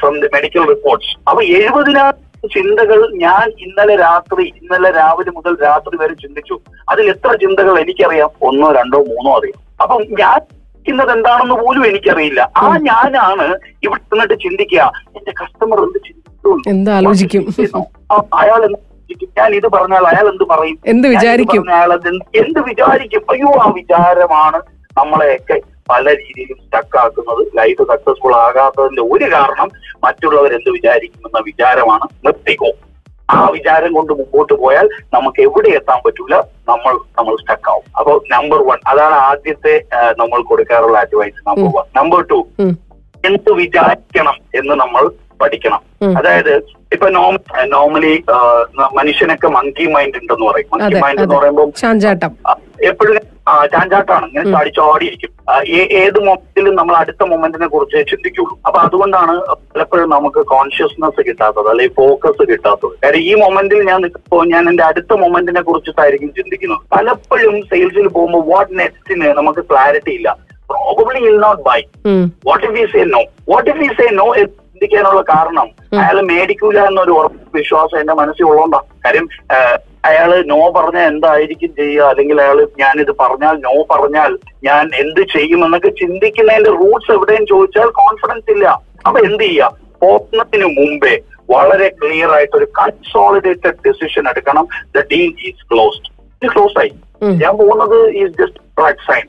from 0.00 0.14
the 0.22 0.28
medical 0.36 0.62
reports 0.72 1.12
അപ്പൊ 1.28 1.40
എഴുപതിനായിരം 1.58 2.22
ചിന്തകൾ 2.54 3.00
ഞാൻ 3.22 3.46
ഇന്നലെ 3.64 3.94
രാത്രി 3.96 4.44
ഇന്നലെ 4.60 4.90
രാവിലെ 4.96 5.30
മുതൽ 5.36 5.54
രാത്രി 5.62 5.96
വരെ 6.02 6.14
ചിന്തിച്ചു. 6.24 6.56
അതിൽ 6.92 7.06
എത്ര 7.12 7.30
ചിന്തകൾ 7.42 7.74
എനിക്കറിയാം? 7.84 8.30
ഒന്നോ 8.48 8.68
രണ്ടോ 8.78 8.98
മൂന്നോ 9.08 9.30
അറിയാം. 9.38 9.60
അപ്പം 9.82 10.02
ഞാൻ 10.20 10.38
ചിന്തിക്കുന്നത് 10.40 11.12
എന്താണെന്ന് 11.16 11.56
പോലും 11.62 11.82
എനിക്കറിയില്ല. 11.90 12.40
ആ 12.62 12.64
ഞാനാണ് 12.88 13.46
ഇവിടെ 13.86 14.02
നിന്നിട്ട് 14.12 14.36
ചിന്തിക്കുക. 14.44 14.82
എന്റെ 15.18 15.32
കസ്റ്റമർ 15.40 15.80
എന്ത് 15.86 15.98
ചിന്തിച്ചു 16.08 17.82
അയാൾ? 18.40 18.62
ഞാൻ 19.38 19.50
ഇത് 19.54 19.66
പറഞ്ഞാൽ 19.74 20.04
അയാൾ 20.10 20.26
എന്ത് 20.32 20.44
പറയും? 20.52 20.76
എന്ത് 20.92 21.06
വിചാരിക്കും? 21.14 21.64
അയാൾ 21.78 21.92
എന്ത് 21.92 22.24
എന്ത് 22.42 22.60
വിചാരിക്കും? 22.68 23.22
അയ്യോ 23.32 23.50
ആ 23.64 23.66
വിചാരമാണ് 23.78 24.60
നമ്മളെയൊക്കെ 24.98 25.56
പല 25.90 26.04
രീതിയിലും 26.22 26.58
സ്റ്റക്ക് 26.64 26.98
ആക്കുന്നത് 27.02 27.42
ലൈഫ് 27.58 27.82
സക്സസ്ഫുൾ 27.90 28.34
ആകാത്തതിന്റെ 28.46 29.02
ഒരു 29.14 29.26
കാരണം 29.34 29.68
മറ്റുള്ളവർ 30.04 30.52
എന്ത് 30.58 30.70
വിചാരിക്കുമെന്ന 30.76 31.40
വിചാരമാണ് 31.50 32.06
നിർത്തിക്കോ. 32.26 32.70
ആ 33.34 33.36
വിചാരം 33.56 33.90
കൊണ്ട് 33.96 34.12
മുമ്പോട്ട് 34.18 34.54
പോയാൽ 34.62 34.86
നമുക്ക് 35.14 35.40
എവിടെ 35.46 35.70
എത്താൻ 35.78 35.98
പറ്റില്ല 36.04 36.34
നമ്മൾ 36.70 36.94
നമ്മൾ 37.18 37.34
സ്റ്റക്ക് 37.42 37.70
ആവും. 37.72 37.86
അപ്പൊ 37.98 38.12
നമ്പർ 38.34 38.60
വൺ 38.68 38.78
അതാണ് 38.92 39.16
ആദ്യത്തെ 39.30 39.74
നമ്മൾ 40.20 40.40
കൊടുക്കാറുള്ള 40.50 40.98
advice 41.06 41.40
number 41.48 41.70
one 41.76 41.86
number 41.98 42.20
two 42.32 42.40
എന്ത് 43.30 43.50
വിചാരിക്കണം 43.62 44.36
എന്ന് 44.60 44.74
നമ്മൾ 44.82 45.04
പഠിക്കണം. 45.42 45.80
അതായത് 46.18 46.52
ഇപ്പൊ 46.94 47.06
നോർമലി 47.74 48.12
മനുഷ്യനൊക്കെ 48.98 49.48
മങ്കി 49.56 49.86
മൈൻഡ് 49.94 50.18
ഉണ്ടെന്ന് 50.20 50.46
പറയും. 50.50 50.68
മങ്കി 50.74 51.00
മൈൻഡ് 51.04 51.22
എന്ന് 51.24 51.36
പറയുമ്പോൾ 51.38 51.68
എപ്പോഴും 52.90 53.16
ചാഞ്ചാട്ടാണ് 53.72 54.24
ഇങ്ങനെ 54.28 54.46
ചാടി 54.54 54.70
ചാടിയിരിക്കും 54.78 55.32
ഏത് 56.02 56.18
മൊമെന്റിലും 56.26 56.74
നമ്മൾ 56.78 56.94
അടുത്ത 57.00 57.22
മൊമെന്റിനെ 57.32 57.68
കുറിച്ച് 57.74 57.98
ചിന്തിക്കുള്ളൂ. 58.10 58.54
അപ്പൊ 58.66 58.78
അതുകൊണ്ടാണ് 58.86 59.34
പലപ്പോഴും 59.74 60.08
നമുക്ക് 60.14 60.40
കോൺഷ്യസ്നെസ് 60.54 61.20
കിട്ടാത്തത് 61.28 61.68
അല്ലെങ്കിൽ 61.72 61.94
ഫോക്കസ് 62.00 62.44
കിട്ടാത്തത്. 62.50 62.94
കാര്യം 63.04 63.22
ഈ 63.30 63.34
മൊമെന്റിൽ 63.42 63.82
ഞാൻ 63.90 64.00
നിൽക്കുമ്പോൾ 64.04 64.42
ഞാൻ 64.54 64.62
എന്റെ 64.72 64.84
അടുത്ത 64.88 65.20
മൊമെന്റിനെ 65.22 65.62
കുറിച്ചിട്ടായിരിക്കും 65.68 66.32
ചിന്തിക്കുന്നത്. 66.40 66.82
പലപ്പോഴും 66.96 67.56
സെയിൽസിൽ 67.72 68.08
പോകുമ്പോൾ 68.18 68.44
വാട്ട് 68.52 68.74
നെക്സ്റ്റിന് 68.82 69.28
നമുക്ക് 69.40 69.64
ക്ലാരിറ്റി 69.72 70.14
ഇല്ല. 70.18 70.28
Probably 70.70 71.20
I'll 71.30 71.38
not 71.46 71.62
buy 71.70 71.80
what 72.48 72.64
if 72.68 72.76
you 72.82 72.86
say 72.94 73.02
no 73.16 73.24
what 73.52 73.68
if 73.72 73.82
you 73.86 73.92
say 74.00 74.06
no 74.20 74.28
ചിന്തിക്കാനുള്ള 74.38 75.20
കാരണം? 75.34 75.68
അയാൾ 76.00 76.16
മേടിക്കൂല 76.30 76.78
എന്നൊരു 76.88 77.12
ഉറപ്പ് 77.18 77.58
വിശ്വാസം 77.58 77.98
എന്റെ 78.00 78.14
മനസ്സിൽ 78.22 78.46
ഉള്ളതുകൊണ്ടാണ് 78.48 78.88
കാര്യം 79.04 79.26
അയാൾ 80.06 80.30
നോ 80.50 80.58
പറഞ്ഞാൽ 80.76 81.06
എന്തായിരിക്കും 81.12 81.70
ചെയ്യുക? 81.78 82.08
അല്ലെങ്കിൽ 82.10 82.40
അയാൾ 82.42 82.58
ഇത് 83.04 83.12
പറഞ്ഞാൽ 83.20 83.54
നോ 83.66 83.74
പറഞ്ഞാൽ 83.90 84.32
ഞാൻ 84.64 84.84
എന്ത് 85.02 85.22
ചെയ്യും 85.34 85.64
എന്നൊക്കെ 85.64 85.90
ചിന്തിക്കുന്നതിന്റെ 86.00 86.72
റൂട്ട്സ് 86.80 87.12
എവിടെയും 87.16 87.46
ചോദിച്ചാൽ 87.52 87.90
കോൺഫിഡൻസ് 88.02 88.50
ഇല്ല. 88.56 88.66
അപ്പൊ 89.06 89.18
എന്ത് 89.28 89.44
ചെയ്യാം? 89.44 89.72
പോകുന്നതിന് 90.02 90.66
മുമ്പേ 90.78 91.14
വളരെ 91.50 91.88
ക്ലിയർ 92.00 92.30
ആയിട്ട് 92.36 92.56
ഒരു 92.56 92.66
കൺസോളിഡേറ്റഡ് 92.78 93.78
ഡിസിഷൻ 93.86 94.24
എടുക്കണം. 94.28 94.64
ദ 94.96 95.04
ഡീൽ 95.12 95.32
ഈസ് 95.48 95.64
ക്ലോസ്ഡ് 95.72 96.10
ഇത് 96.42 96.50
ക്ലോസ് 96.54 96.78
ആയി. 96.82 96.92
ഞാൻ 97.42 97.52
പോകുന്നത് 97.58 97.98
ഈസ് 98.22 98.34
ജസ്റ്റ് 98.40 98.60
റൈറ്റ് 98.82 99.06
സൈൻ. 99.10 99.26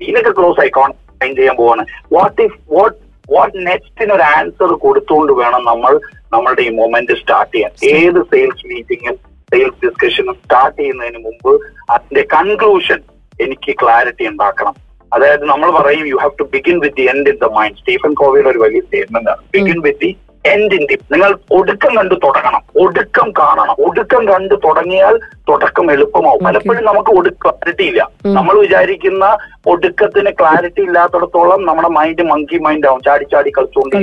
ഇതിനൊക്കെ 0.00 0.32
ക്ലോസ് 0.40 0.60
ആയി. 0.60 0.68
കോൺസൈൻ 0.68 1.32
ചെയ്യാൻ 1.36 1.56
പോവാണ്. 1.56 1.84
വാട്ട് 2.12 2.42
ഇഫ് 2.42 2.58
വാട്ട് 2.74 2.96
വാട്ട് 3.34 3.66
നെക്സ്റ്റിന് 3.66 4.12
ഒരു 4.12 4.22
ആൻസർ 4.22 4.72
കൊടുത്തുകൊണ്ട് 4.84 5.32
വേണം 5.32 5.62
നമ്മൾ 5.64 5.92
നമ്മളുടെ 6.32 6.62
ഈ 6.62 6.70
മൊമെന്റ് 6.80 7.16
സ്റ്റാർട്ട് 7.20 7.52
ചെയ്യാൻ. 7.54 7.72
ഏത് 7.96 8.20
സെയിൽസ് 8.32 8.66
മീറ്റിംഗും 8.72 9.16
സെയിൽസ് 9.54 9.86
ഡിസ്കഷനും 9.86 10.34
സ്റ്റാർട്ട് 10.34 10.80
ചെയ്യുന്നതിന് 10.80 11.18
മുമ്പ് 11.18 11.60
അതിന്റെ 11.90 12.22
കൺക്ലൂഷൻ 12.34 13.00
എനിക്ക് 13.40 13.72
ക്ലാരിറ്റി 13.82 14.26
ഉണ്ടാക്കണം. 14.28 14.74
അതായത് 15.14 15.44
നമ്മൾ 15.44 15.70
പറയും 15.70 16.06
you 16.06 16.16
have 16.16 16.38
to 16.40 16.42
begin 16.42 16.78
with 16.78 16.96
the 16.96 17.02
end 17.02 17.30
in 17.30 17.36
the 17.42 17.44
mind 17.44 17.76
Stephen 17.76 18.14
കോവിയുടെ 18.14 18.48
ഒരു 18.48 18.58
വലിയ 18.58 18.80
സ്റ്റേറ്റ്മെന്റ് 18.80 19.30
ആണ്. 19.30 19.42
Begin 19.52 19.80
with 19.80 20.00
the 20.00 20.16
end 20.46 20.74
in 20.74 20.86
the 20.90 20.98
നിങ്ങൾ 21.12 21.38
ഒടുക്കം 21.50 21.96
കണ്ട് 21.96 22.14
തുടങ്ങണം. 22.14 22.62
ഒടുക്കം 22.82 23.32
കാണണം. 23.38 23.76
ഒടുക്കം 23.86 24.22
കണ്ട് 24.32 24.54
തുടങ്ങിയാൽ 24.64 25.20
തുടക്കം 25.48 25.92
എളുപ്പമാവും. 25.92 26.44
പലപ്പോഴും 26.44 26.84
നമുക്ക് 26.84 27.10
ഒടുക്ക 27.10 27.42
ക്ലാരിറ്റി 27.44 27.84
ഇല്ല. 27.84 28.10
നമ്മൾ 28.26 28.60
വിചാരിക്കുന്ന 28.60 29.24
ഒടുക്കത്തിന് 29.66 30.30
ക്ലാരിറ്റി 30.40 30.82
ഇല്ലാത്തടത്തോളം 30.82 31.66
നമ്മുടെ 31.66 31.88
മൈൻഡ് 31.88 32.22
മങ്കി 32.22 32.58
മൈൻഡ് 32.58 32.88
ആവും. 32.88 33.02
ചാടി 33.02 33.24
ചാടി 33.24 33.52
കളിച്ചുകൊണ്ട് 33.58 33.96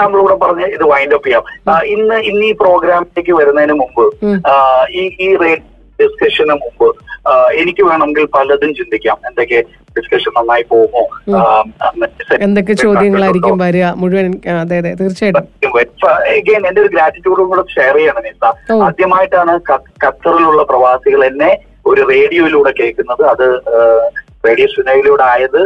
കൂടെ 0.00 0.34
പറഞ്ഞ് 0.34 0.66
ഇത് 0.76 0.84
വൈൻഡ് 0.92 1.14
അപ്പ് 1.14 1.26
ചെയ്യാം. 1.26 1.44
ഇന്ന് 1.94 2.14
ഇന്ന് 2.30 2.44
ഈ 2.44 2.52
പ്രോഗ്രാമിലേക്ക് 2.52 3.32
വരുന്നതിന് 3.32 3.72
മുമ്പ് 3.72 4.04
ഈ 5.00 5.02
ഈ 5.26 5.36
റേറ്റ് 5.42 5.62
ഡിസ്കഷന് 6.02 6.54
മുമ്പ് 6.62 6.88
എനിക്ക് 7.60 7.82
വേണമെങ്കിൽ 7.82 8.24
പലതും 8.34 8.72
ചിന്തിക്കാം. 8.78 9.16
എന്തൊക്കെ 9.28 9.60
ഡിസ്കഷൻ 9.96 10.32
നന്നായി 10.38 10.64
പോകുമോ? 10.72 11.02
എന്തൊക്കെ 12.46 12.72
ചോദ്യങ്ങളായിരിക്കും 12.72 13.58
വരിക? 13.58 13.86
മുഴുവൻ 14.00 14.26
അതെ 14.62 14.76
അതെ 14.78 14.92
തീർച്ചയായിട്ടും. 15.00 15.48
എന്റെ 16.68 16.80
ഒരു 16.82 16.90
ഗ്രാറ്റിറ്റ്യൂഡും 16.94 17.48
കൂടെ 17.52 17.64
ഷെയർ 17.76 17.96
ചെയ്യണം 17.96 18.22
നിസ. 18.26 18.42
ആദ്യമായിട്ടാണ് 18.88 19.54
ഖത്തറിലുള്ള 20.04 20.62
പ്രവാസികൾ 20.62 21.24
എന്നെ 21.24 21.50
ഒരു 21.86 22.02
റേഡിയോയിലൂടെ 22.10 22.72
കേൾക്കുന്നത്. 22.80 23.22
അത് 23.32 23.46
റേഡിയോ 24.46 24.66
സുനയിലൂടെ 24.74 25.22
ആയത് 25.22 25.62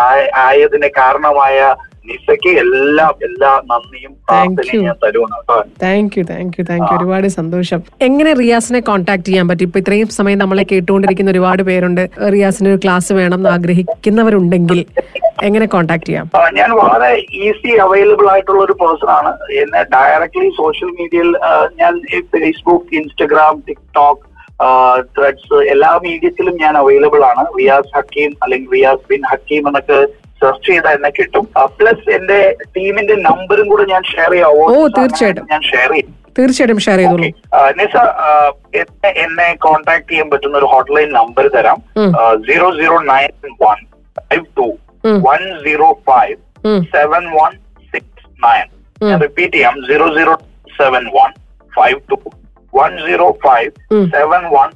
ആയതിന്റെ 0.00 0.36
ആയതിന് 0.46 0.88
കാരണമായ 1.00 1.74
നിസയ്ക്ക് 2.08 2.50
എല്ലാ 2.62 3.06
എല്ലാ 3.28 3.50
നന്ദിയും 3.70 4.12
പ്രാർത്ഥനയും 4.28 4.84
ഞാൻ 4.88 4.96
തരുവാണ്. 5.04 5.36
Thank 5.82 6.14
you 6.18 6.24
thank 6.32 6.56
you 6.58 6.64
thank 6.70 6.86
you 6.90 6.96
ഒരുപാട് 6.98 7.28
സന്തോഷം. 7.38 7.80
എങ്ങനെ 8.08 8.32
റിയാസിനെ 8.42 8.80
കോൺടാക്ട് 8.90 9.26
ചെയ്യാൻ 9.28 9.46
പറ്റും? 9.48 9.66
ഇപ്പൊ 9.68 9.80
ഇത്രയും 9.84 10.08
സമയം 10.18 10.38
നമ്മളെ 10.44 10.64
കേട്ടുകൊണ്ടിരിക്കുന്ന 10.72 11.34
ഒരുപാട് 11.36 11.62
പേരുണ്ട്. 11.70 12.02
റിയാസിന് 12.34 12.70
ഒരു 12.74 12.80
ക്ലാസ് 12.84 13.12
വേണം 13.20 13.38
എന്ന് 13.40 13.50
ആഗ്രഹിക്കുന്നവരുണ്ടെങ്കിൽ 13.56 14.80
എങ്ങനെ 15.46 15.66
കോൺടാക്ട് 15.74 16.06
ചെയ്യാം? 16.08 16.28
ഞാൻ 16.58 16.70
വളരെ 16.82 17.10
ഈസി 17.46 17.72
അവൈലബിൾ 17.86 18.28
ആയിട്ടുള്ള 18.34 18.60
ഒരു 18.66 18.74
പേഴ്സൺ 18.82 19.10
ആണ്. 19.18 19.32
എന്നെ 19.62 19.82
ഡയറക്ട്ലി 19.94 20.48
സോഷ്യൽ 20.60 20.90
മീഡിയയിൽ 21.00 21.30
ഞാൻ 21.80 21.94
ഫേസ്ബുക്ക് 22.34 22.94
ഇൻസ്റ്റഗ്രാം 23.00 23.56
ടിക്ടോക്ക് 23.68 24.24
ത്രെഡ്സ് 25.14 25.56
എല്ലാ 25.72 25.90
മീഡിയത്തിലും 26.04 26.54
ഞാൻ 26.62 26.74
അവൈലബിൾ 26.82 27.22
ആണ്. 27.30 27.42
റിയാസ് 27.58 27.92
ഹക്കീം 27.96 28.30
അല്ലെങ്കിൽ 28.42 28.70
റിയാസ് 28.76 29.04
ബിൻ 29.10 29.24
ഹക്കീം 29.32 29.64
എന്നൊക്കെ 29.70 29.98
സെർച്ച് 30.40 30.66
ചെയ്താൽ 30.68 30.94
എന്നെ 30.98 31.10
കിട്ടും. 31.18 31.44
പ്ലസ് 31.78 32.06
എന്റെ 32.16 32.38
ടീമിന്റെ 32.76 33.14
നമ്പറും 33.28 33.66
കൂടെ 33.72 33.84
ഞാൻ 33.92 34.02
ഷെയർ 34.12 34.30
ചെയ്യാവോ 34.34 34.64
ഓ, 34.74 34.86
തീർച്ചയായിട്ടും. 34.98 35.46
ഞാൻ 35.52 35.62
ഷെയർ 35.70 35.90
ചെയ്യും. 35.94 36.12
തീർച്ചയായിട്ടും 36.38 36.80
ഷെയർ 36.86 36.98
ചെയ്തോളൂ. 37.02 37.28
നിസ 37.78 37.96
എന്നെ 38.80 39.10
എന്നെ 39.24 39.46
കോൺടാക്ട് 39.66 40.08
ചെയ്യാൻ 40.10 40.28
പറ്റുന്ന 40.32 40.58
ഒരു 40.62 40.68
ഹോട്ട്ലൈൻ 40.72 41.08
നമ്പർ 41.18 41.46
തരാം. 41.56 41.78
Zero 42.48 42.68
zero 42.80 42.98
nine 43.12 43.30
one 43.64 43.78
five 44.18 44.44
two. 44.58 44.68
One 45.28 45.42
zero 45.64 45.88
five 46.10 46.36
seven 46.96 47.24
one 47.38 47.52
six 47.94 48.26
nine 48.46 48.66
ഞാൻ 49.08 49.18
റിപ്പീറ്റ് 49.26 49.54
ചെയ്യാം. 49.56 49.76
Zero 49.88 50.08
zero 50.18 50.34
seven 50.80 51.04
one 51.18 51.30
five 51.78 52.00
two 52.10 52.18
one 52.78 52.92
zero 53.06 53.28
five 53.46 53.70
seven 54.16 54.42
one 54.56 54.68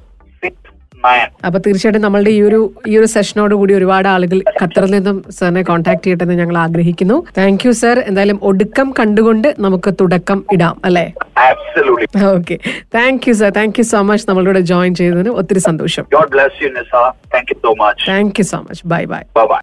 അപ്പൊ 1.46 1.58
തീർച്ചയായിട്ടും 1.66 2.02
നമ്മളുടെ 2.02 2.30
ഈ 2.30 2.40
ഒരു 2.42 2.58
ഈ 2.86 2.98
ഒരു 2.98 3.06
സെഷനോട് 3.06 3.54
കൂടി 3.54 3.74
ഒരുപാട് 3.74 4.08
ആളുകൾ 4.08 4.38
ഖത്തറിൽ 4.60 4.90
നിന്നും 4.90 5.24
സാറിനെ 5.38 5.62
കോൺടാക്ട് 5.62 6.04
ചെയ്യട്ടെ 6.04 6.24
എന്ന് 6.24 6.34
ഞങ്ങൾ 6.34 6.58
ആഗ്രഹിക്കുന്നു. 6.58 7.16
താങ്ക് 7.38 7.64
യു 7.66 7.72
സർ 7.82 7.98
എന്തായാലും 8.10 8.38
ഒടുക്കം 8.42 8.92
കണ്ടുകൊണ്ട് 8.98 9.48
നമുക്ക് 9.58 9.90
തുടക്കം 10.00 10.44
ഇടാം 10.52 10.76
അല്ലേ? 10.84 11.06
Okay 12.36 12.56
thank 12.96 13.28
you 13.28 13.34
sir 13.40 13.50
thank 13.58 13.78
you 13.80 13.84
so 13.92 14.02
much 14.02 14.26
നമ്മളിവിടെ 14.30 14.60
ജോയിൻ 14.72 14.94
ചെയ്തതിന് 14.94 15.30
ഒത്തിരി 15.42 15.60
സന്തോഷം. 15.68 16.04
Thank 18.10 18.40
you 18.40 18.46
so 18.52 18.60
much 18.68 18.82
bye 18.94 19.04
bye 19.14 19.22
bye 19.52 19.60